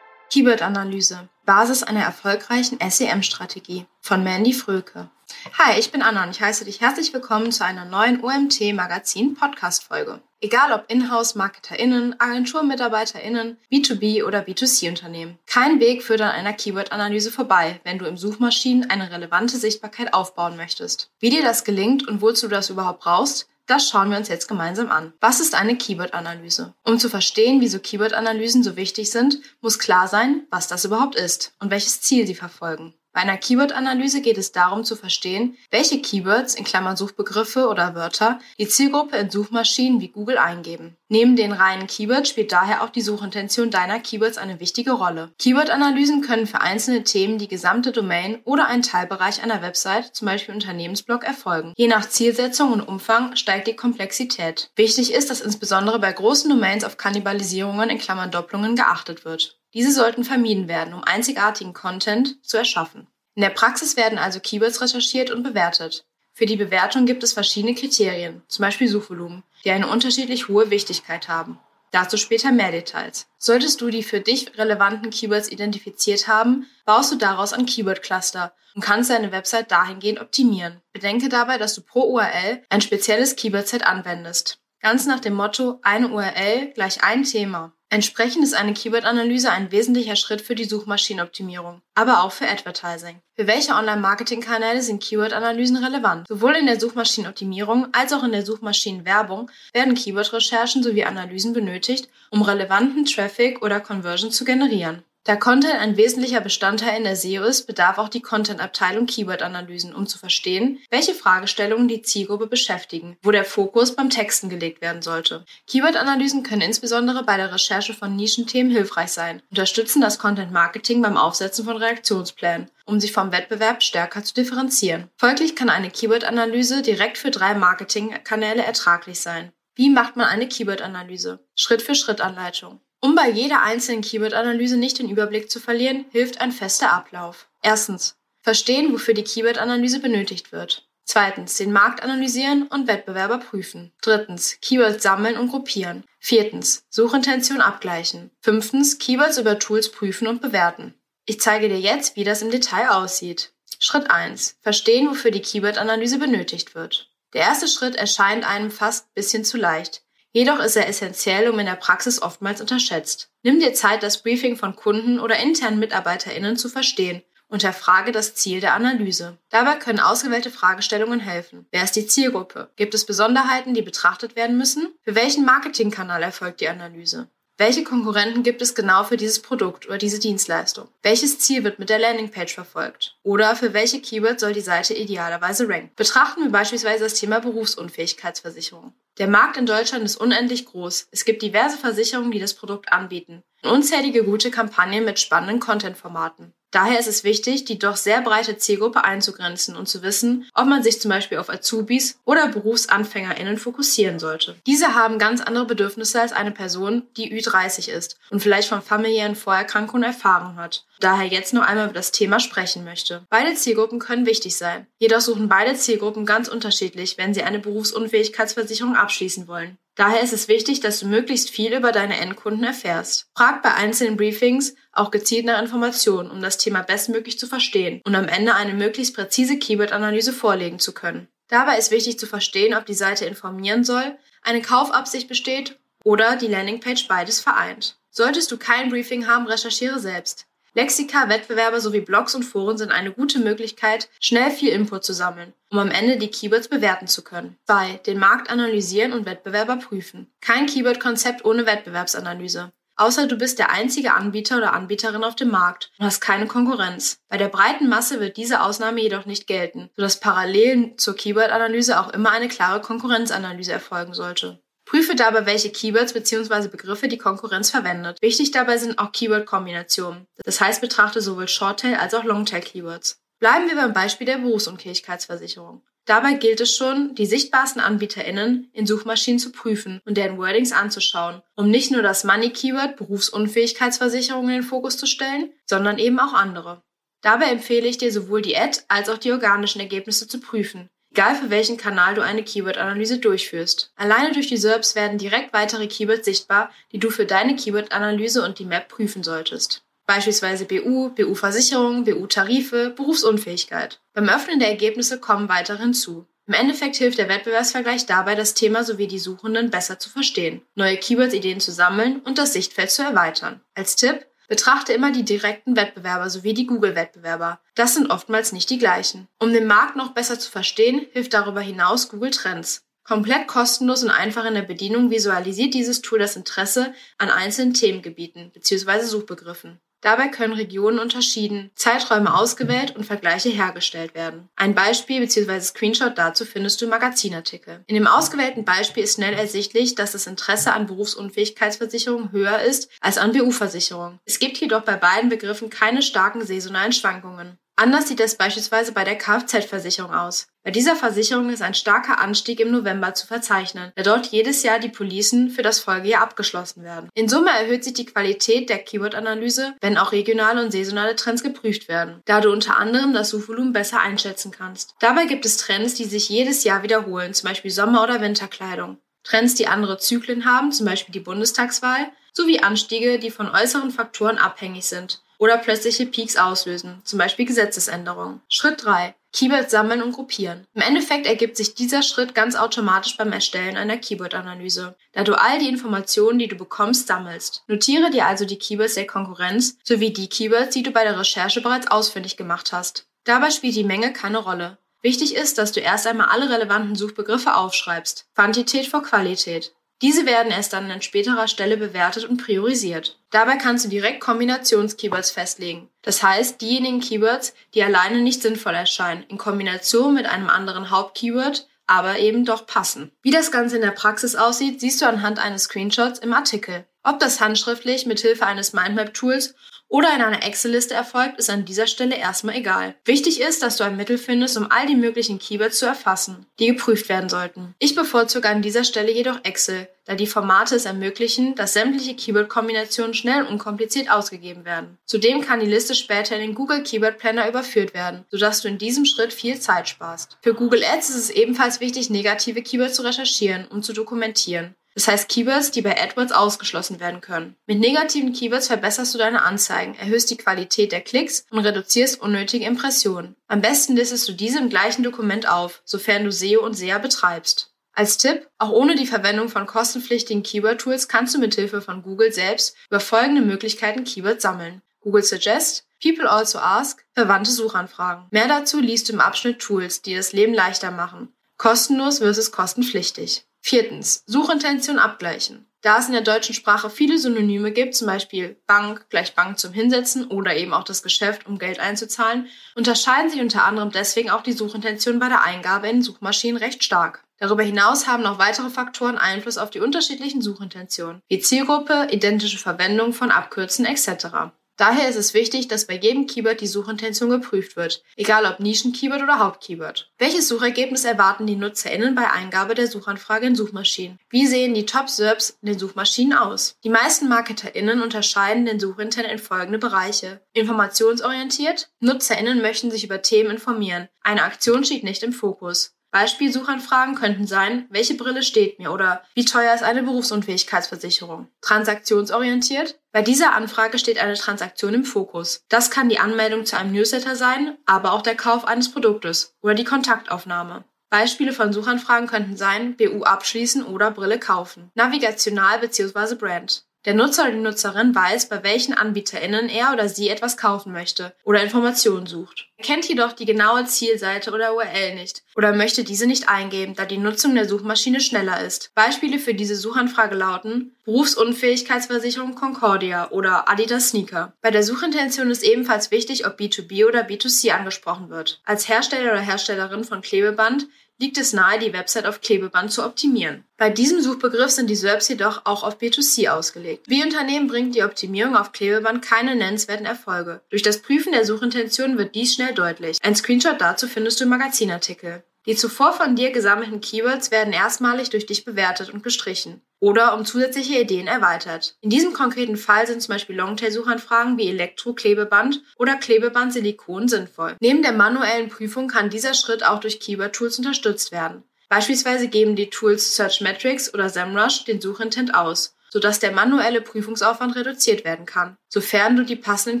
Keyword-Analyse. 0.32 1.28
Basis 1.44 1.84
einer 1.84 2.02
erfolgreichen 2.02 2.80
SEM-Strategie 2.80 3.86
von 4.00 4.24
Mandy 4.24 4.52
Fröke. 4.52 5.10
Hi, 5.56 5.78
ich 5.78 5.92
bin 5.92 6.02
Anna 6.02 6.24
und 6.24 6.30
ich 6.30 6.40
heiße 6.40 6.64
dich 6.64 6.80
herzlich 6.80 7.14
willkommen 7.14 7.52
zu 7.52 7.64
einer 7.64 7.84
neuen 7.84 8.24
OMT 8.24 8.74
Magazin 8.74 9.34
Podcast 9.34 9.84
Folge. 9.84 10.20
Egal 10.40 10.72
ob 10.72 10.90
Inhouse 10.90 11.36
MarketerInnen, 11.36 12.16
AgenturmitarbeiterInnen, 12.18 13.58
B2B 13.70 14.24
oder 14.24 14.40
B2C 14.40 14.88
Unternehmen. 14.88 15.38
Kein 15.46 15.78
Weg 15.78 16.02
führt 16.02 16.22
an 16.22 16.32
einer 16.32 16.52
Keyword-Analyse 16.52 17.30
vorbei, 17.30 17.78
wenn 17.84 17.98
du 17.98 18.06
im 18.06 18.16
Suchmaschinen 18.16 18.90
eine 18.90 19.12
relevante 19.12 19.56
Sichtbarkeit 19.56 20.14
aufbauen 20.14 20.56
möchtest. 20.56 21.12
Wie 21.20 21.30
dir 21.30 21.44
das 21.44 21.62
gelingt 21.62 22.08
und 22.08 22.22
wozu 22.22 22.48
du 22.48 22.56
das 22.56 22.70
überhaupt 22.70 22.98
brauchst, 23.02 23.48
das 23.66 23.88
schauen 23.88 24.10
wir 24.10 24.16
uns 24.16 24.28
jetzt 24.28 24.48
gemeinsam 24.48 24.90
an. 24.90 25.12
Was 25.20 25.40
ist 25.40 25.54
eine 25.54 25.76
Keyword-Analyse? 25.76 26.74
Um 26.84 26.98
zu 26.98 27.08
verstehen, 27.08 27.60
wieso 27.60 27.78
Keyword-Analysen 27.78 28.62
so 28.62 28.76
wichtig 28.76 29.10
sind, 29.10 29.40
muss 29.60 29.78
klar 29.78 30.08
sein, 30.08 30.46
was 30.50 30.68
das 30.68 30.84
überhaupt 30.84 31.16
ist 31.16 31.52
und 31.60 31.70
welches 31.70 32.00
Ziel 32.00 32.26
sie 32.26 32.34
verfolgen. 32.34 32.94
Bei 33.16 33.22
einer 33.22 33.38
Keyword-Analyse 33.38 34.20
geht 34.20 34.36
es 34.36 34.52
darum 34.52 34.84
zu 34.84 34.94
verstehen, 34.94 35.56
welche 35.70 36.02
Keywords 36.02 36.54
in 36.54 36.64
Klammern 36.64 36.98
Suchbegriffe 36.98 37.66
oder 37.68 37.94
Wörter 37.94 38.40
die 38.58 38.68
Zielgruppe 38.68 39.16
in 39.16 39.30
Suchmaschinen 39.30 40.02
wie 40.02 40.08
Google 40.08 40.36
eingeben. 40.36 40.98
Neben 41.08 41.34
den 41.34 41.52
reinen 41.52 41.86
Keywords 41.86 42.28
spielt 42.28 42.52
daher 42.52 42.82
auch 42.82 42.90
die 42.90 43.00
Suchintention 43.00 43.70
deiner 43.70 44.00
Keywords 44.00 44.36
eine 44.36 44.60
wichtige 44.60 44.92
Rolle. 44.92 45.32
Keyword-Analysen 45.38 46.20
können 46.20 46.46
für 46.46 46.60
einzelne 46.60 47.04
Themen 47.04 47.38
die 47.38 47.48
gesamte 47.48 47.90
Domain 47.90 48.40
oder 48.44 48.66
einen 48.66 48.82
Teilbereich 48.82 49.42
einer 49.42 49.62
Website, 49.62 50.14
zum 50.14 50.26
Beispiel 50.26 50.54
Unternehmensblog, 50.54 51.24
erfolgen. 51.24 51.72
Je 51.74 51.86
nach 51.86 52.06
Zielsetzung 52.06 52.70
und 52.70 52.82
Umfang 52.82 53.34
steigt 53.34 53.66
die 53.66 53.76
Komplexität. 53.76 54.68
Wichtig 54.76 55.14
ist, 55.14 55.30
dass 55.30 55.40
insbesondere 55.40 55.98
bei 56.00 56.12
großen 56.12 56.50
Domains 56.50 56.84
auf 56.84 56.98
Kannibalisierungen 56.98 57.88
in 57.88 57.96
Klammern 57.96 58.30
Doppelungen 58.30 58.76
geachtet 58.76 59.24
wird. 59.24 59.56
Diese 59.76 59.92
sollten 59.92 60.24
vermieden 60.24 60.68
werden, 60.68 60.94
um 60.94 61.04
einzigartigen 61.04 61.74
Content 61.74 62.42
zu 62.42 62.56
erschaffen. 62.56 63.08
In 63.34 63.42
der 63.42 63.50
Praxis 63.50 63.94
werden 63.98 64.16
also 64.16 64.40
Keywords 64.40 64.80
recherchiert 64.80 65.30
und 65.30 65.42
bewertet. 65.42 66.06
Für 66.32 66.46
die 66.46 66.56
Bewertung 66.56 67.04
gibt 67.04 67.22
es 67.22 67.34
verschiedene 67.34 67.74
Kriterien, 67.74 68.40
zum 68.48 68.62
Beispiel 68.62 68.88
Suchvolumen, 68.88 69.42
die 69.66 69.70
eine 69.70 69.88
unterschiedlich 69.88 70.48
hohe 70.48 70.70
Wichtigkeit 70.70 71.28
haben. 71.28 71.58
Dazu 71.90 72.16
später 72.16 72.52
mehr 72.52 72.72
Details. 72.72 73.26
Solltest 73.36 73.82
du 73.82 73.90
die 73.90 74.02
für 74.02 74.20
dich 74.20 74.56
relevanten 74.56 75.10
Keywords 75.10 75.52
identifiziert 75.52 76.26
haben, 76.26 76.64
baust 76.86 77.12
du 77.12 77.16
daraus 77.16 77.52
ein 77.52 77.66
Keyword-Cluster 77.66 78.54
und 78.74 78.80
kannst 78.80 79.10
deine 79.10 79.30
Website 79.30 79.70
dahingehend 79.70 80.22
optimieren. 80.22 80.80
Bedenke 80.94 81.28
dabei, 81.28 81.58
dass 81.58 81.74
du 81.74 81.82
pro 81.82 82.00
URL 82.00 82.62
ein 82.70 82.80
spezielles 82.80 83.36
Keyword-Set 83.36 83.86
anwendest. 83.86 84.58
Ganz 84.80 85.06
nach 85.06 85.20
dem 85.20 85.34
Motto 85.34 85.80
eine 85.82 86.08
URL 86.08 86.72
gleich 86.74 87.02
ein 87.02 87.24
Thema. 87.24 87.72
Entsprechend 87.88 88.42
ist 88.42 88.54
eine 88.54 88.74
Keyword-Analyse 88.74 89.50
ein 89.50 89.70
wesentlicher 89.70 90.16
Schritt 90.16 90.40
für 90.40 90.56
die 90.56 90.64
Suchmaschinenoptimierung, 90.64 91.82
aber 91.94 92.24
auch 92.24 92.32
für 92.32 92.48
Advertising. 92.48 93.20
Für 93.36 93.46
welche 93.46 93.74
Online-Marketing-Kanäle 93.74 94.82
sind 94.82 95.02
Keyword-Analysen 95.02 95.76
relevant? 95.76 96.26
Sowohl 96.28 96.56
in 96.56 96.66
der 96.66 96.80
Suchmaschinenoptimierung 96.80 97.88
als 97.92 98.12
auch 98.12 98.24
in 98.24 98.32
der 98.32 98.44
Suchmaschinenwerbung 98.44 99.50
werden 99.72 99.94
Keyword-Recherchen 99.94 100.82
sowie 100.82 101.04
Analysen 101.04 101.52
benötigt, 101.52 102.08
um 102.30 102.42
relevanten 102.42 103.04
Traffic 103.04 103.62
oder 103.62 103.80
Conversion 103.80 104.32
zu 104.32 104.44
generieren. 104.44 105.04
Da 105.26 105.34
Content 105.34 105.74
ein 105.74 105.96
wesentlicher 105.96 106.40
Bestandteil 106.40 106.98
in 106.98 107.02
der 107.02 107.16
SEO 107.16 107.42
ist, 107.42 107.66
bedarf 107.66 107.98
auch 107.98 108.08
die 108.08 108.22
Content-Abteilung 108.22 109.06
Keyword-Analysen, 109.06 109.92
um 109.92 110.06
zu 110.06 110.18
verstehen, 110.18 110.78
welche 110.88 111.14
Fragestellungen 111.14 111.88
die 111.88 112.02
Zielgruppe 112.02 112.46
beschäftigen, 112.46 113.16
wo 113.22 113.32
der 113.32 113.44
Fokus 113.44 113.96
beim 113.96 114.08
Texten 114.08 114.48
gelegt 114.48 114.80
werden 114.82 115.02
sollte. 115.02 115.44
Keyword-Analysen 115.66 116.44
können 116.44 116.62
insbesondere 116.62 117.24
bei 117.24 117.36
der 117.36 117.52
Recherche 117.52 117.92
von 117.92 118.14
Nischenthemen 118.14 118.70
hilfreich 118.70 119.10
sein, 119.10 119.42
unterstützen 119.50 120.00
das 120.00 120.20
Content-Marketing 120.20 121.02
beim 121.02 121.16
Aufsetzen 121.16 121.64
von 121.64 121.76
Reaktionsplänen, 121.76 122.70
um 122.84 123.00
sich 123.00 123.10
vom 123.10 123.32
Wettbewerb 123.32 123.82
stärker 123.82 124.22
zu 124.22 124.32
differenzieren. 124.32 125.10
Folglich 125.16 125.56
kann 125.56 125.70
eine 125.70 125.90
Keyword-Analyse 125.90 126.82
direkt 126.82 127.18
für 127.18 127.32
drei 127.32 127.54
Marketingkanäle 127.54 128.62
ertraglich 128.62 129.20
sein. 129.20 129.50
Wie 129.74 129.90
macht 129.90 130.14
man 130.14 130.26
eine 130.26 130.46
Keyword-Analyse? 130.46 131.44
Schritt-für-Schritt-Anleitung. 131.56 132.80
Um 133.00 133.14
bei 133.14 133.28
jeder 133.30 133.62
einzelnen 133.62 134.02
Keyword-Analyse 134.02 134.76
nicht 134.76 134.98
den 134.98 135.10
Überblick 135.10 135.50
zu 135.50 135.60
verlieren, 135.60 136.06
hilft 136.10 136.40
ein 136.40 136.52
fester 136.52 136.92
Ablauf. 136.92 137.48
Erstens. 137.62 138.16
Verstehen, 138.40 138.92
wofür 138.92 139.14
die 139.14 139.24
Keyword-Analyse 139.24 140.00
benötigt 140.00 140.52
wird. 140.52 140.86
Zweitens. 141.04 141.56
Den 141.56 141.72
Markt 141.72 142.02
analysieren 142.02 142.66
und 142.66 142.88
Wettbewerber 142.88 143.38
prüfen. 143.38 143.92
Drittens. 144.02 144.58
Keywords 144.60 145.02
sammeln 145.02 145.36
und 145.36 145.50
gruppieren. 145.50 146.04
Viertens. 146.18 146.82
Suchintention 146.90 147.60
abgleichen. 147.60 148.32
Fünftens. 148.40 148.98
Keywords 148.98 149.38
über 149.38 149.58
Tools 149.58 149.92
prüfen 149.92 150.26
und 150.26 150.42
bewerten. 150.42 150.94
Ich 151.24 151.40
zeige 151.40 151.68
dir 151.68 151.78
jetzt, 151.78 152.16
wie 152.16 152.24
das 152.24 152.42
im 152.42 152.50
Detail 152.50 152.90
aussieht. 152.90 153.52
Schritt 153.78 154.10
1. 154.10 154.58
Verstehen, 154.60 155.08
wofür 155.08 155.30
die 155.30 155.42
Keyword-Analyse 155.42 156.18
benötigt 156.18 156.74
wird. 156.74 157.08
Der 157.34 157.42
erste 157.42 157.68
Schritt 157.68 157.96
erscheint 157.96 158.44
einem 158.44 158.70
fast 158.70 159.12
bisschen 159.14 159.44
zu 159.44 159.58
leicht. 159.58 160.02
Jedoch 160.36 160.58
ist 160.58 160.76
er 160.76 160.86
essentiell 160.86 161.48
und 161.48 161.58
in 161.58 161.64
der 161.64 161.76
Praxis 161.76 162.20
oftmals 162.20 162.60
unterschätzt. 162.60 163.30
Nimm 163.42 163.58
dir 163.58 163.72
Zeit, 163.72 164.02
das 164.02 164.22
Briefing 164.22 164.58
von 164.58 164.76
Kunden 164.76 165.18
oder 165.18 165.38
internen 165.38 165.78
MitarbeiterInnen 165.78 166.58
zu 166.58 166.68
verstehen 166.68 167.22
und 167.48 167.64
erfrage 167.64 168.12
das 168.12 168.34
Ziel 168.34 168.60
der 168.60 168.74
Analyse. 168.74 169.38
Dabei 169.48 169.76
können 169.76 169.98
ausgewählte 169.98 170.50
Fragestellungen 170.50 171.20
helfen. 171.20 171.66
Wer 171.70 171.84
ist 171.84 171.96
die 171.96 172.06
Zielgruppe? 172.06 172.70
Gibt 172.76 172.92
es 172.92 173.06
Besonderheiten, 173.06 173.72
die 173.72 173.80
betrachtet 173.80 174.36
werden 174.36 174.58
müssen? 174.58 174.92
Für 175.00 175.14
welchen 175.14 175.46
Marketingkanal 175.46 176.22
erfolgt 176.22 176.60
die 176.60 176.68
Analyse? 176.68 177.30
Welche 177.58 177.84
Konkurrenten 177.84 178.42
gibt 178.42 178.60
es 178.60 178.74
genau 178.74 179.04
für 179.04 179.16
dieses 179.16 179.40
Produkt 179.40 179.86
oder 179.86 179.96
diese 179.96 180.18
Dienstleistung? 180.18 180.88
Welches 181.02 181.38
Ziel 181.38 181.64
wird 181.64 181.78
mit 181.78 181.88
der 181.88 181.98
Landingpage 181.98 182.52
verfolgt? 182.54 183.16
Oder 183.22 183.56
für 183.56 183.72
welche 183.72 184.02
Keywords 184.02 184.42
soll 184.42 184.52
die 184.52 184.60
Seite 184.60 184.92
idealerweise 184.92 185.66
ranken? 185.66 185.90
Betrachten 185.96 186.42
wir 186.42 186.50
beispielsweise 186.50 187.04
das 187.04 187.14
Thema 187.14 187.40
Berufsunfähigkeitsversicherung. 187.40 188.92
Der 189.16 189.28
Markt 189.28 189.56
in 189.56 189.64
Deutschland 189.64 190.04
ist 190.04 190.16
unendlich 190.16 190.66
groß. 190.66 191.08
Es 191.10 191.24
gibt 191.24 191.40
diverse 191.40 191.78
Versicherungen, 191.78 192.30
die 192.30 192.40
das 192.40 192.52
Produkt 192.52 192.92
anbieten. 192.92 193.42
Und 193.62 193.70
unzählige 193.70 194.24
gute 194.24 194.50
Kampagnen 194.50 195.06
mit 195.06 195.18
spannenden 195.18 195.58
Content-Formaten. 195.58 196.52
Daher 196.70 196.98
ist 196.98 197.08
es 197.08 197.24
wichtig, 197.24 197.64
die 197.64 197.78
doch 197.78 197.96
sehr 197.96 198.20
breite 198.20 198.58
Zielgruppe 198.58 199.04
einzugrenzen 199.04 199.76
und 199.76 199.88
zu 199.88 200.02
wissen, 200.02 200.46
ob 200.54 200.66
man 200.66 200.82
sich 200.82 201.00
zum 201.00 201.10
Beispiel 201.10 201.38
auf 201.38 201.48
Azubis 201.48 202.18
oder 202.24 202.48
BerufsanfängerInnen 202.48 203.56
fokussieren 203.56 204.18
sollte. 204.18 204.56
Diese 204.66 204.94
haben 204.94 205.18
ganz 205.18 205.40
andere 205.40 205.66
Bedürfnisse 205.66 206.20
als 206.20 206.32
eine 206.32 206.50
Person, 206.50 207.04
die 207.16 207.32
Ü30 207.32 207.90
ist 207.90 208.18
und 208.30 208.40
vielleicht 208.40 208.68
von 208.68 208.82
familiären 208.82 209.36
Vorerkrankungen 209.36 210.02
Erfahrung 210.02 210.56
hat. 210.56 210.84
Daher 211.00 211.26
jetzt 211.26 211.52
noch 211.52 211.62
einmal 211.62 211.86
über 211.86 211.94
das 211.94 212.12
Thema 212.12 212.40
sprechen 212.40 212.84
möchte. 212.84 213.24
Beide 213.28 213.54
Zielgruppen 213.54 213.98
können 213.98 214.26
wichtig 214.26 214.56
sein. 214.56 214.86
Jedoch 214.98 215.20
suchen 215.20 215.48
beide 215.48 215.74
Zielgruppen 215.74 216.24
ganz 216.24 216.48
unterschiedlich, 216.48 217.18
wenn 217.18 217.34
sie 217.34 217.42
eine 217.42 217.58
Berufsunfähigkeitsversicherung 217.58 218.96
abschließen 218.96 219.46
wollen. 219.48 219.78
Daher 219.94 220.20
ist 220.20 220.34
es 220.34 220.48
wichtig, 220.48 220.80
dass 220.80 221.00
du 221.00 221.06
möglichst 221.06 221.50
viel 221.50 221.74
über 221.74 221.90
deine 221.90 222.20
Endkunden 222.20 222.64
erfährst. 222.64 223.28
Frag 223.34 223.62
bei 223.62 223.72
einzelnen 223.74 224.18
Briefings 224.18 224.74
auch 224.92 225.10
gezielt 225.10 225.46
nach 225.46 225.60
Informationen, 225.60 226.30
um 226.30 226.42
das 226.42 226.58
Thema 226.58 226.82
bestmöglich 226.82 227.38
zu 227.38 227.46
verstehen 227.46 228.02
und 228.04 228.14
am 228.14 228.28
Ende 228.28 228.54
eine 228.54 228.74
möglichst 228.74 229.14
präzise 229.14 229.58
Keyword-Analyse 229.58 230.34
vorlegen 230.34 230.78
zu 230.78 230.92
können. 230.92 231.28
Dabei 231.48 231.78
ist 231.78 231.90
wichtig 231.90 232.18
zu 232.18 232.26
verstehen, 232.26 232.74
ob 232.74 232.86
die 232.86 232.94
Seite 232.94 233.24
informieren 233.24 233.84
soll, 233.84 234.18
eine 234.42 234.60
Kaufabsicht 234.60 235.28
besteht 235.28 235.78
oder 236.04 236.36
die 236.36 236.48
Landingpage 236.48 237.08
beides 237.08 237.40
vereint. 237.40 237.96
Solltest 238.10 238.50
du 238.50 238.58
kein 238.58 238.90
Briefing 238.90 239.26
haben, 239.26 239.46
recherchiere 239.46 239.98
selbst. 239.98 240.46
Lexika, 240.76 241.30
Wettbewerber 241.30 241.80
sowie 241.80 242.02
Blogs 242.02 242.34
und 242.34 242.42
Foren 242.42 242.76
sind 242.76 242.92
eine 242.92 243.10
gute 243.10 243.38
Möglichkeit, 243.38 244.10
schnell 244.20 244.50
viel 244.50 244.68
Input 244.68 245.04
zu 245.04 245.14
sammeln, 245.14 245.54
um 245.70 245.78
am 245.78 245.90
Ende 245.90 246.18
die 246.18 246.28
Keywords 246.28 246.68
bewerten 246.68 247.06
zu 247.06 247.24
können. 247.24 247.56
2. 247.64 248.00
Den 248.04 248.18
Markt 248.18 248.50
analysieren 248.50 249.14
und 249.14 249.24
Wettbewerber 249.24 249.76
prüfen. 249.76 250.30
Kein 250.42 250.66
Keyword-Konzept 250.66 251.46
ohne 251.46 251.64
Wettbewerbsanalyse. 251.64 252.72
Außer 252.96 253.26
du 253.26 253.36
bist 253.36 253.58
der 253.58 253.72
einzige 253.72 254.12
Anbieter 254.12 254.58
oder 254.58 254.74
Anbieterin 254.74 255.24
auf 255.24 255.34
dem 255.34 255.50
Markt 255.50 255.92
und 255.98 256.04
hast 256.04 256.20
keine 256.20 256.46
Konkurrenz. 256.46 257.20
Bei 257.30 257.38
der 257.38 257.48
breiten 257.48 257.88
Masse 257.88 258.20
wird 258.20 258.36
diese 258.36 258.60
Ausnahme 258.60 259.00
jedoch 259.00 259.24
nicht 259.24 259.46
gelten, 259.46 259.88
sodass 259.96 260.20
parallel 260.20 260.94
zur 260.96 261.16
Keyword-Analyse 261.16 261.98
auch 261.98 262.10
immer 262.10 262.32
eine 262.32 262.48
klare 262.48 262.82
Konkurrenzanalyse 262.82 263.72
erfolgen 263.72 264.12
sollte. 264.12 264.60
Prüfe 264.86 265.14
dabei, 265.16 265.44
welche 265.46 265.70
Keywords 265.70 266.12
bzw. 266.14 266.68
Begriffe 266.68 267.08
die 267.08 267.18
Konkurrenz 267.18 267.70
verwendet. 267.70 268.18
Wichtig 268.22 268.52
dabei 268.52 268.78
sind 268.78 268.98
auch 268.98 269.12
Keyword-Kombinationen. 269.12 270.26
Das 270.44 270.60
heißt, 270.60 270.80
betrachte 270.80 271.20
sowohl 271.20 271.48
Shorttail 271.48 271.96
als 271.96 272.14
auch 272.14 272.24
Longtail-Keywords. 272.24 273.20
Bleiben 273.40 273.68
wir 273.68 273.74
beim 273.74 273.92
Beispiel 273.92 274.26
der 274.26 274.38
Berufsunfähigkeitsversicherung. 274.38 275.82
Dabei 276.06 276.34
gilt 276.34 276.60
es 276.60 276.74
schon, 276.74 277.16
die 277.16 277.26
sichtbarsten 277.26 277.82
AnbieterInnen 277.82 278.70
in 278.72 278.86
Suchmaschinen 278.86 279.40
zu 279.40 279.50
prüfen 279.50 280.00
und 280.04 280.16
deren 280.16 280.38
Wordings 280.38 280.70
anzuschauen, 280.70 281.42
um 281.56 281.68
nicht 281.68 281.90
nur 281.90 282.00
das 282.02 282.22
Money-Keyword 282.22 282.96
Berufsunfähigkeitsversicherung 282.96 284.44
in 284.44 284.54
den 284.54 284.62
Fokus 284.62 284.96
zu 284.96 285.06
stellen, 285.06 285.52
sondern 285.66 285.98
eben 285.98 286.20
auch 286.20 286.32
andere. 286.32 286.82
Dabei 287.22 287.46
empfehle 287.46 287.88
ich 287.88 287.98
dir 287.98 288.12
sowohl 288.12 288.40
die 288.40 288.56
Ad- 288.56 288.82
als 288.86 289.08
auch 289.08 289.18
die 289.18 289.32
organischen 289.32 289.80
Ergebnisse 289.80 290.28
zu 290.28 290.38
prüfen. 290.38 290.88
Egal 291.16 291.34
für 291.34 291.48
welchen 291.48 291.78
Kanal 291.78 292.14
du 292.14 292.20
eine 292.20 292.42
Keyword-Analyse 292.42 293.18
durchführst. 293.18 293.90
Alleine 293.96 294.32
durch 294.32 294.48
die 294.48 294.58
SERPs 294.58 294.94
werden 294.94 295.16
direkt 295.16 295.54
weitere 295.54 295.86
Keywords 295.86 296.26
sichtbar, 296.26 296.70
die 296.92 296.98
du 296.98 297.08
für 297.08 297.24
deine 297.24 297.56
Keyword-Analyse 297.56 298.44
und 298.44 298.58
die 298.58 298.66
Map 298.66 298.88
prüfen 298.88 299.22
solltest. 299.22 299.82
Beispielsweise 300.06 300.66
BU, 300.66 301.08
BU-Versicherung, 301.14 302.04
BU-Tarife, 302.04 302.90
Berufsunfähigkeit. 302.90 303.98
Beim 304.12 304.28
Öffnen 304.28 304.60
der 304.60 304.68
Ergebnisse 304.68 305.18
kommen 305.18 305.48
weitere 305.48 305.78
hinzu. 305.78 306.26
Im 306.46 306.52
Endeffekt 306.52 306.96
hilft 306.96 307.16
der 307.16 307.30
Wettbewerbsvergleich 307.30 308.04
dabei, 308.04 308.34
das 308.34 308.52
Thema 308.52 308.84
sowie 308.84 309.06
die 309.06 309.18
Suchenden 309.18 309.70
besser 309.70 309.98
zu 309.98 310.10
verstehen, 310.10 310.60
neue 310.74 310.98
Keywords-Ideen 310.98 311.60
zu 311.60 311.72
sammeln 311.72 312.20
und 312.20 312.36
das 312.36 312.52
Sichtfeld 312.52 312.90
zu 312.90 313.02
erweitern. 313.02 313.62
Als 313.74 313.96
Tipp, 313.96 314.26
betrachte 314.48 314.92
immer 314.92 315.12
die 315.12 315.24
direkten 315.24 315.76
Wettbewerber 315.76 316.30
sowie 316.30 316.54
die 316.54 316.66
Google-Wettbewerber. 316.66 317.60
Das 317.74 317.94
sind 317.94 318.10
oftmals 318.10 318.52
nicht 318.52 318.70
die 318.70 318.78
gleichen. 318.78 319.28
Um 319.38 319.52
den 319.52 319.66
Markt 319.66 319.96
noch 319.96 320.12
besser 320.12 320.38
zu 320.38 320.50
verstehen, 320.50 321.06
hilft 321.12 321.34
darüber 321.34 321.60
hinaus 321.60 322.08
Google 322.08 322.30
Trends. 322.30 322.84
Komplett 323.04 323.46
kostenlos 323.46 324.02
und 324.02 324.10
einfach 324.10 324.44
in 324.44 324.54
der 324.54 324.62
Bedienung 324.62 325.10
visualisiert 325.10 325.74
dieses 325.74 326.02
Tool 326.02 326.18
das 326.18 326.34
Interesse 326.34 326.92
an 327.18 327.30
einzelnen 327.30 327.72
Themengebieten 327.72 328.50
bzw. 328.52 329.04
Suchbegriffen. 329.04 329.80
Dabei 330.06 330.28
können 330.28 330.52
Regionen 330.52 331.00
unterschieden, 331.00 331.72
Zeiträume 331.74 332.32
ausgewählt 332.32 332.94
und 332.94 333.02
Vergleiche 333.02 333.48
hergestellt 333.48 334.14
werden. 334.14 334.48
Ein 334.54 334.72
Beispiel 334.72 335.18
bzw. 335.18 335.58
Screenshot 335.58 336.16
dazu 336.16 336.44
findest 336.44 336.80
du 336.80 336.84
im 336.84 336.92
Magazinartikel. 336.92 337.82
In 337.88 337.96
dem 337.96 338.06
ausgewählten 338.06 338.64
Beispiel 338.64 339.02
ist 339.02 339.16
schnell 339.16 339.34
ersichtlich, 339.34 339.96
dass 339.96 340.12
das 340.12 340.28
Interesse 340.28 340.72
an 340.72 340.86
Berufsunfähigkeitsversicherungen 340.86 342.30
höher 342.30 342.60
ist 342.60 342.88
als 343.00 343.18
an 343.18 343.32
BU-Versicherungen. 343.32 344.20
Es 344.24 344.38
gibt 344.38 344.58
jedoch 344.58 344.82
bei 344.82 344.94
beiden 344.94 345.28
Begriffen 345.28 345.70
keine 345.70 346.02
starken 346.02 346.46
saisonalen 346.46 346.92
Schwankungen. 346.92 347.58
Anders 347.78 348.08
sieht 348.08 348.20
es 348.20 348.36
beispielsweise 348.36 348.92
bei 348.92 349.04
der 349.04 349.18
Kfz-Versicherung 349.18 350.10
aus. 350.10 350.48
Bei 350.64 350.70
dieser 350.70 350.96
Versicherung 350.96 351.50
ist 351.50 351.60
ein 351.60 351.74
starker 351.74 352.18
Anstieg 352.18 352.58
im 352.58 352.70
November 352.70 353.12
zu 353.12 353.26
verzeichnen, 353.26 353.92
da 353.94 354.02
dort 354.02 354.28
jedes 354.28 354.62
Jahr 354.62 354.78
die 354.78 354.88
Policen 354.88 355.50
für 355.50 355.60
das 355.60 355.78
Folgejahr 355.78 356.22
abgeschlossen 356.22 356.84
werden. 356.84 357.10
In 357.12 357.28
Summe 357.28 357.50
erhöht 357.50 357.84
sich 357.84 357.92
die 357.92 358.06
Qualität 358.06 358.70
der 358.70 358.78
Keyword-Analyse, 358.78 359.74
wenn 359.82 359.98
auch 359.98 360.12
regionale 360.12 360.64
und 360.64 360.72
saisonale 360.72 361.16
Trends 361.16 361.42
geprüft 361.42 361.88
werden, 361.88 362.22
da 362.24 362.40
du 362.40 362.50
unter 362.50 362.78
anderem 362.78 363.12
das 363.12 363.28
Suchvolumen 363.28 363.74
besser 363.74 364.00
einschätzen 364.00 364.52
kannst. 364.52 364.94
Dabei 365.00 365.26
gibt 365.26 365.44
es 365.44 365.58
Trends, 365.58 365.94
die 365.94 366.04
sich 366.04 366.30
jedes 366.30 366.64
Jahr 366.64 366.82
wiederholen, 366.82 367.34
zum 367.34 367.50
Beispiel 367.50 367.70
Sommer- 367.70 368.02
oder 368.02 368.22
Winterkleidung. 368.22 368.98
Trends, 369.22 369.54
die 369.54 369.66
andere 369.66 369.98
Zyklen 369.98 370.46
haben, 370.46 370.72
zum 370.72 370.86
Beispiel 370.86 371.12
die 371.12 371.20
Bundestagswahl, 371.20 372.10
sowie 372.36 372.60
Anstiege, 372.60 373.18
die 373.18 373.30
von 373.30 373.50
äußeren 373.50 373.90
Faktoren 373.90 374.36
abhängig 374.36 374.84
sind, 374.84 375.22
oder 375.38 375.58
plötzliche 375.58 376.06
Peaks 376.06 376.36
auslösen, 376.36 377.00
zum 377.04 377.18
Beispiel 377.18 377.46
Gesetzesänderungen. 377.46 378.40
Schritt 378.48 378.84
3. 378.84 379.14
Keywords 379.32 379.70
sammeln 379.70 380.02
und 380.02 380.12
gruppieren. 380.12 380.66
Im 380.74 380.80
Endeffekt 380.80 381.26
ergibt 381.26 381.56
sich 381.56 381.74
dieser 381.74 382.02
Schritt 382.02 382.34
ganz 382.34 382.54
automatisch 382.56 383.16
beim 383.16 383.32
Erstellen 383.32 383.76
einer 383.76 383.98
Keyword-Analyse, 383.98 384.96
da 385.12 385.24
du 385.24 385.34
all 385.34 385.58
die 385.58 385.68
Informationen, 385.68 386.38
die 386.38 386.48
du 386.48 386.56
bekommst, 386.56 387.06
sammelst. 387.06 387.62
Notiere 387.66 388.10
dir 388.10 388.26
also 388.26 388.46
die 388.46 388.58
Keywords 388.58 388.94
der 388.94 389.06
Konkurrenz 389.06 389.76
sowie 389.82 390.12
die 390.12 390.28
Keywords, 390.28 390.70
die 390.70 390.82
du 390.82 390.90
bei 390.90 391.04
der 391.04 391.18
Recherche 391.18 391.60
bereits 391.60 391.90
ausfindig 391.90 392.36
gemacht 392.36 392.72
hast. 392.72 393.06
Dabei 393.24 393.50
spielt 393.50 393.76
die 393.76 393.84
Menge 393.84 394.12
keine 394.12 394.38
Rolle. 394.38 394.78
Wichtig 395.02 395.34
ist, 395.34 395.58
dass 395.58 395.72
du 395.72 395.80
erst 395.80 396.06
einmal 396.06 396.28
alle 396.28 396.48
relevanten 396.48 396.96
Suchbegriffe 396.96 397.54
aufschreibst. 397.54 398.26
Quantität 398.34 398.86
vor 398.86 399.02
Qualität. 399.02 399.74
Diese 400.02 400.26
werden 400.26 400.52
erst 400.52 400.74
dann 400.74 400.90
an 400.90 401.00
späterer 401.00 401.48
Stelle 401.48 401.78
bewertet 401.78 402.26
und 402.26 402.42
priorisiert. 402.42 403.18
Dabei 403.30 403.56
kannst 403.56 403.86
du 403.86 403.88
direkt 403.88 404.20
Kombinations-Keywords 404.20 405.30
festlegen. 405.30 405.88
Das 406.02 406.22
heißt, 406.22 406.60
diejenigen 406.60 407.00
Keywords, 407.00 407.54
die 407.74 407.82
alleine 407.82 408.20
nicht 408.20 408.42
sinnvoll 408.42 408.74
erscheinen, 408.74 409.24
in 409.28 409.38
Kombination 409.38 410.14
mit 410.14 410.26
einem 410.26 410.50
anderen 410.50 410.90
Hauptkeyword, 410.90 411.66
aber 411.86 412.18
eben 412.18 412.44
doch 412.44 412.66
passen. 412.66 413.12
Wie 413.22 413.30
das 413.30 413.50
Ganze 413.50 413.76
in 413.76 413.82
der 413.82 413.90
Praxis 413.92 414.36
aussieht, 414.36 414.80
siehst 414.80 415.00
du 415.00 415.06
anhand 415.06 415.38
eines 415.38 415.64
Screenshots 415.64 416.18
im 416.18 416.34
Artikel. 416.34 416.84
Ob 417.02 417.18
das 417.20 417.40
handschriftlich 417.40 418.04
mit 418.04 418.20
Hilfe 418.20 418.44
eines 418.44 418.72
Mindmap-Tools 418.72 419.54
oder 419.88 420.14
in 420.14 420.22
einer 420.22 420.42
Excel-Liste 420.42 420.94
erfolgt, 420.94 421.38
ist 421.38 421.50
an 421.50 421.64
dieser 421.64 421.86
Stelle 421.86 422.16
erstmal 422.16 422.56
egal. 422.56 422.94
Wichtig 423.04 423.40
ist, 423.40 423.62
dass 423.62 423.76
du 423.76 423.84
ein 423.84 423.96
Mittel 423.96 424.18
findest, 424.18 424.56
um 424.56 424.70
all 424.70 424.86
die 424.86 424.96
möglichen 424.96 425.38
Keywords 425.38 425.78
zu 425.78 425.86
erfassen, 425.86 426.46
die 426.58 426.68
geprüft 426.68 427.08
werden 427.08 427.28
sollten. 427.28 427.74
Ich 427.78 427.94
bevorzuge 427.94 428.48
an 428.48 428.62
dieser 428.62 428.84
Stelle 428.84 429.12
jedoch 429.12 429.44
Excel, 429.44 429.88
da 430.04 430.14
die 430.14 430.26
Formate 430.26 430.76
es 430.76 430.84
ermöglichen, 430.84 431.54
dass 431.54 431.72
sämtliche 431.72 432.14
Keyword-Kombinationen 432.14 433.14
schnell 433.14 433.42
und 433.42 433.48
unkompliziert 433.48 434.10
ausgegeben 434.10 434.64
werden. 434.64 434.98
Zudem 435.04 435.40
kann 435.40 435.60
die 435.60 435.66
Liste 435.66 435.94
später 435.94 436.36
in 436.36 436.42
den 436.42 436.54
Google 436.54 436.82
Keyword 436.82 437.18
Planner 437.18 437.48
überführt 437.48 437.94
werden, 437.94 438.24
sodass 438.30 438.62
du 438.62 438.68
in 438.68 438.78
diesem 438.78 439.04
Schritt 439.04 439.32
viel 439.32 439.58
Zeit 439.58 439.88
sparst. 439.88 440.36
Für 440.42 440.54
Google 440.54 440.84
Ads 440.84 441.10
ist 441.10 441.16
es 441.16 441.30
ebenfalls 441.30 441.80
wichtig, 441.80 442.10
negative 442.10 442.62
Keywords 442.62 442.94
zu 442.94 443.02
recherchieren 443.02 443.66
und 443.66 443.84
zu 443.84 443.92
dokumentieren. 443.92 444.74
Das 444.96 445.08
heißt 445.08 445.28
Keywords, 445.28 445.70
die 445.72 445.82
bei 445.82 446.02
AdWords 446.02 446.32
ausgeschlossen 446.32 447.00
werden 447.00 447.20
können. 447.20 447.54
Mit 447.66 447.80
negativen 447.80 448.32
Keywords 448.32 448.68
verbesserst 448.68 449.12
du 449.12 449.18
deine 449.18 449.42
Anzeigen, 449.42 449.94
erhöhst 449.94 450.30
die 450.30 450.38
Qualität 450.38 450.90
der 450.90 451.02
Klicks 451.02 451.44
und 451.50 451.58
reduzierst 451.58 452.18
unnötige 452.18 452.64
Impressionen. 452.64 453.36
Am 453.46 453.60
besten 453.60 453.94
listest 453.94 454.26
du 454.26 454.32
diese 454.32 454.58
im 454.58 454.70
gleichen 454.70 455.02
Dokument 455.02 455.46
auf, 455.46 455.82
sofern 455.84 456.24
du 456.24 456.32
SEO 456.32 456.64
und 456.64 456.72
SEA 456.72 456.96
betreibst. 456.96 457.74
Als 457.92 458.16
Tipp, 458.16 458.48
auch 458.56 458.70
ohne 458.70 458.94
die 458.94 459.06
Verwendung 459.06 459.50
von 459.50 459.66
kostenpflichtigen 459.66 460.42
Keyword-Tools 460.42 461.08
kannst 461.08 461.34
du 461.34 461.40
mithilfe 461.40 461.82
von 461.82 462.02
Google 462.02 462.32
selbst 462.32 462.74
über 462.88 462.98
folgende 462.98 463.42
Möglichkeiten 463.42 464.04
Keywords 464.04 464.42
sammeln. 464.42 464.80
Google 465.00 465.22
Suggest, 465.22 465.86
People 466.02 466.30
Also 466.30 466.58
Ask, 466.58 467.04
verwandte 467.12 467.50
Suchanfragen. 467.50 468.28
Mehr 468.30 468.48
dazu 468.48 468.80
liest 468.80 469.10
du 469.10 469.12
im 469.12 469.20
Abschnitt 469.20 469.58
Tools, 469.58 470.00
die 470.00 470.14
das 470.14 470.32
Leben 470.32 470.54
leichter 470.54 470.90
machen. 470.90 471.34
Kostenlos 471.58 472.18
versus 472.18 472.50
kostenpflichtig. 472.50 473.45
Viertens, 473.68 474.22
Suchintention 474.26 475.00
abgleichen. 475.00 475.66
Da 475.80 475.98
es 475.98 476.06
in 476.06 476.12
der 476.12 476.22
deutschen 476.22 476.54
Sprache 476.54 476.88
viele 476.88 477.18
Synonyme 477.18 477.72
gibt, 477.72 477.96
zum 477.96 478.06
Beispiel 478.06 478.56
Bank 478.68 479.06
gleich 479.10 479.34
Bank 479.34 479.58
zum 479.58 479.72
Hinsetzen 479.72 480.28
oder 480.28 480.54
eben 480.54 480.72
auch 480.72 480.84
das 480.84 481.02
Geschäft, 481.02 481.48
um 481.48 481.58
Geld 481.58 481.80
einzuzahlen, 481.80 482.46
unterscheiden 482.76 483.28
sich 483.28 483.40
unter 483.40 483.64
anderem 483.64 483.90
deswegen 483.90 484.30
auch 484.30 484.42
die 484.42 484.52
Suchintentionen 484.52 485.18
bei 485.18 485.28
der 485.28 485.42
Eingabe 485.42 485.88
in 485.88 486.00
Suchmaschinen 486.00 486.58
recht 486.58 486.84
stark. 486.84 487.24
Darüber 487.38 487.64
hinaus 487.64 488.06
haben 488.06 488.22
noch 488.22 488.38
weitere 488.38 488.70
Faktoren 488.70 489.18
Einfluss 489.18 489.58
auf 489.58 489.70
die 489.70 489.80
unterschiedlichen 489.80 490.42
Suchintentionen, 490.42 491.20
wie 491.28 491.40
Zielgruppe, 491.40 492.06
identische 492.12 492.58
Verwendung 492.58 493.12
von 493.12 493.32
Abkürzen 493.32 493.84
etc. 493.84 494.52
Daher 494.76 495.08
ist 495.08 495.16
es 495.16 495.32
wichtig, 495.32 495.68
dass 495.68 495.86
bei 495.86 495.94
jedem 495.96 496.26
Keyword 496.26 496.60
die 496.60 496.66
Suchintention 496.66 497.30
geprüft 497.30 497.76
wird, 497.76 498.02
egal 498.16 498.44
ob 498.44 498.60
Nischen-Keyword 498.60 499.22
oder 499.22 499.38
Hauptkeyword. 499.38 500.10
Welches 500.18 500.48
Suchergebnis 500.48 501.04
erwarten 501.04 501.46
die 501.46 501.56
NutzerInnen 501.56 502.14
bei 502.14 502.30
Eingabe 502.30 502.74
der 502.74 502.86
Suchanfrage 502.86 503.46
in 503.46 503.56
Suchmaschinen? 503.56 504.18
Wie 504.28 504.46
sehen 504.46 504.74
die 504.74 504.84
Top-SERPs 504.84 505.56
in 505.62 505.68
den 505.68 505.78
Suchmaschinen 505.78 506.36
aus? 506.36 506.76
Die 506.84 506.90
meisten 506.90 507.26
MarketerInnen 507.28 508.02
unterscheiden 508.02 508.66
den 508.66 508.78
Suchintent 508.78 509.28
in 509.28 509.38
folgende 509.38 509.78
Bereiche. 509.78 510.42
Informationsorientiert. 510.52 511.88
NutzerInnen 512.00 512.60
möchten 512.60 512.90
sich 512.90 513.04
über 513.04 513.22
Themen 513.22 513.52
informieren. 513.52 514.08
Eine 514.22 514.42
Aktion 514.42 514.84
steht 514.84 515.04
nicht 515.04 515.22
im 515.22 515.32
Fokus. 515.32 515.95
Beispielsuchanfragen 516.10 517.14
könnten 517.14 517.46
sein, 517.46 517.86
welche 517.90 518.14
Brille 518.14 518.42
steht 518.42 518.78
mir 518.78 518.92
oder 518.92 519.22
wie 519.34 519.44
teuer 519.44 519.74
ist 519.74 519.82
eine 519.82 520.02
Berufsunfähigkeitsversicherung. 520.02 521.48
Transaktionsorientiert. 521.60 522.98
Bei 523.12 523.22
dieser 523.22 523.54
Anfrage 523.54 523.98
steht 523.98 524.18
eine 524.18 524.34
Transaktion 524.34 524.94
im 524.94 525.04
Fokus. 525.04 525.64
Das 525.68 525.90
kann 525.90 526.08
die 526.08 526.18
Anmeldung 526.18 526.64
zu 526.64 526.78
einem 526.78 526.92
Newsletter 526.92 527.36
sein, 527.36 527.76
aber 527.84 528.12
auch 528.12 528.22
der 528.22 528.36
Kauf 528.36 528.64
eines 528.64 528.90
Produktes 528.90 529.54
oder 529.60 529.74
die 529.74 529.84
Kontaktaufnahme. 529.84 530.84
Beispiele 531.10 531.52
von 531.52 531.72
Suchanfragen 531.72 532.26
könnten 532.26 532.56
sein, 532.56 532.96
BU 532.96 533.22
abschließen 533.22 533.84
oder 533.84 534.10
Brille 534.10 534.38
kaufen. 534.38 534.90
Navigational 534.94 535.78
bzw. 535.78 536.34
Brand. 536.34 536.85
Der 537.06 537.14
Nutzer 537.14 537.44
oder 537.44 537.52
die 537.52 537.58
Nutzerin 537.58 538.16
weiß, 538.16 538.48
bei 538.48 538.64
welchen 538.64 538.92
AnbieterInnen 538.92 539.68
er 539.68 539.92
oder 539.92 540.08
sie 540.08 540.28
etwas 540.28 540.56
kaufen 540.56 540.92
möchte 540.92 541.36
oder 541.44 541.62
Informationen 541.62 542.26
sucht. 542.26 542.66
Er 542.78 542.84
kennt 542.84 543.08
jedoch 543.08 543.32
die 543.32 543.44
genaue 543.44 543.84
Zielseite 543.84 544.50
oder 544.50 544.74
URL 544.74 545.14
nicht 545.14 545.44
oder 545.54 545.72
möchte 545.72 546.02
diese 546.02 546.26
nicht 546.26 546.48
eingeben, 546.48 546.96
da 546.96 547.04
die 547.04 547.18
Nutzung 547.18 547.54
der 547.54 547.68
Suchmaschine 547.68 548.20
schneller 548.20 548.60
ist. 548.60 548.90
Beispiele 548.96 549.38
für 549.38 549.54
diese 549.54 549.76
Suchanfrage 549.76 550.34
lauten 550.34 550.96
Berufsunfähigkeitsversicherung 551.04 552.56
Concordia 552.56 553.30
oder 553.30 553.70
Adidas 553.70 554.08
Sneaker. 554.08 554.52
Bei 554.60 554.72
der 554.72 554.82
Suchintention 554.82 555.48
ist 555.48 555.62
ebenfalls 555.62 556.10
wichtig, 556.10 556.44
ob 556.44 556.58
B2B 556.58 557.06
oder 557.06 557.20
B2C 557.20 557.70
angesprochen 557.70 558.30
wird. 558.30 558.60
Als 558.64 558.88
Hersteller 558.88 559.30
oder 559.30 559.40
Herstellerin 559.40 560.02
von 560.02 560.22
Klebeband 560.22 560.88
liegt 561.18 561.38
es 561.38 561.52
nahe, 561.52 561.78
die 561.78 561.92
Website 561.92 562.26
auf 562.26 562.40
Klebeband 562.40 562.92
zu 562.92 563.04
optimieren. 563.04 563.64
Bei 563.76 563.90
diesem 563.90 564.20
Suchbegriff 564.20 564.70
sind 564.70 564.90
die 564.90 564.96
SERPs 564.96 565.28
jedoch 565.28 565.62
auch 565.64 565.82
auf 565.82 565.98
B2C 565.98 566.48
ausgelegt. 566.48 567.08
Wie 567.08 567.22
Unternehmen 567.22 567.68
bringt 567.68 567.94
die 567.94 568.02
Optimierung 568.02 568.56
auf 568.56 568.72
Klebeband 568.72 569.22
keine 569.22 569.54
nennenswerten 569.54 570.06
Erfolge. 570.06 570.60
Durch 570.70 570.82
das 570.82 571.02
Prüfen 571.02 571.32
der 571.32 571.44
Suchintention 571.44 572.18
wird 572.18 572.34
dies 572.34 572.54
schnell 572.54 572.74
deutlich. 572.74 573.18
Ein 573.22 573.36
Screenshot 573.36 573.80
dazu 573.80 574.08
findest 574.08 574.40
du 574.40 574.44
im 574.44 574.50
Magazinartikel. 574.50 575.42
Die 575.66 575.74
zuvor 575.74 576.12
von 576.12 576.36
dir 576.36 576.52
gesammelten 576.52 577.00
Keywords 577.00 577.50
werden 577.50 577.72
erstmalig 577.72 578.30
durch 578.30 578.46
dich 578.46 578.64
bewertet 578.64 579.12
und 579.12 579.24
gestrichen 579.24 579.82
oder 579.98 580.34
um 580.34 580.44
zusätzliche 580.44 581.00
Ideen 581.00 581.26
erweitert. 581.26 581.96
In 582.00 582.10
diesem 582.10 582.32
konkreten 582.32 582.76
Fall 582.76 583.06
sind 583.06 583.20
zum 583.20 583.34
Beispiel 583.34 583.56
Longtail-Suchanfragen 583.56 584.58
wie 584.58 584.68
Elektro-Klebeband 584.68 585.82
oder 585.96 586.14
Klebeband-Silikon 586.16 587.28
sinnvoll. 587.28 587.76
Neben 587.80 588.02
der 588.02 588.12
manuellen 588.12 588.68
Prüfung 588.68 589.08
kann 589.08 589.30
dieser 589.30 589.54
Schritt 589.54 589.84
auch 589.84 589.98
durch 589.98 590.20
Keyword-Tools 590.20 590.78
unterstützt 590.78 591.32
werden. 591.32 591.64
Beispielsweise 591.88 592.48
geben 592.48 592.76
die 592.76 592.90
Tools 592.90 593.36
Searchmetrics 593.36 594.12
oder 594.12 594.28
SEMrush 594.28 594.84
den 594.84 595.00
Suchintent 595.00 595.54
aus, 595.54 595.96
sodass 596.10 596.40
der 596.40 596.52
manuelle 596.52 597.00
Prüfungsaufwand 597.00 597.74
reduziert 597.74 598.24
werden 598.24 598.46
kann, 598.46 598.76
sofern 598.88 599.36
du 599.36 599.44
die 599.44 599.56
passenden 599.56 600.00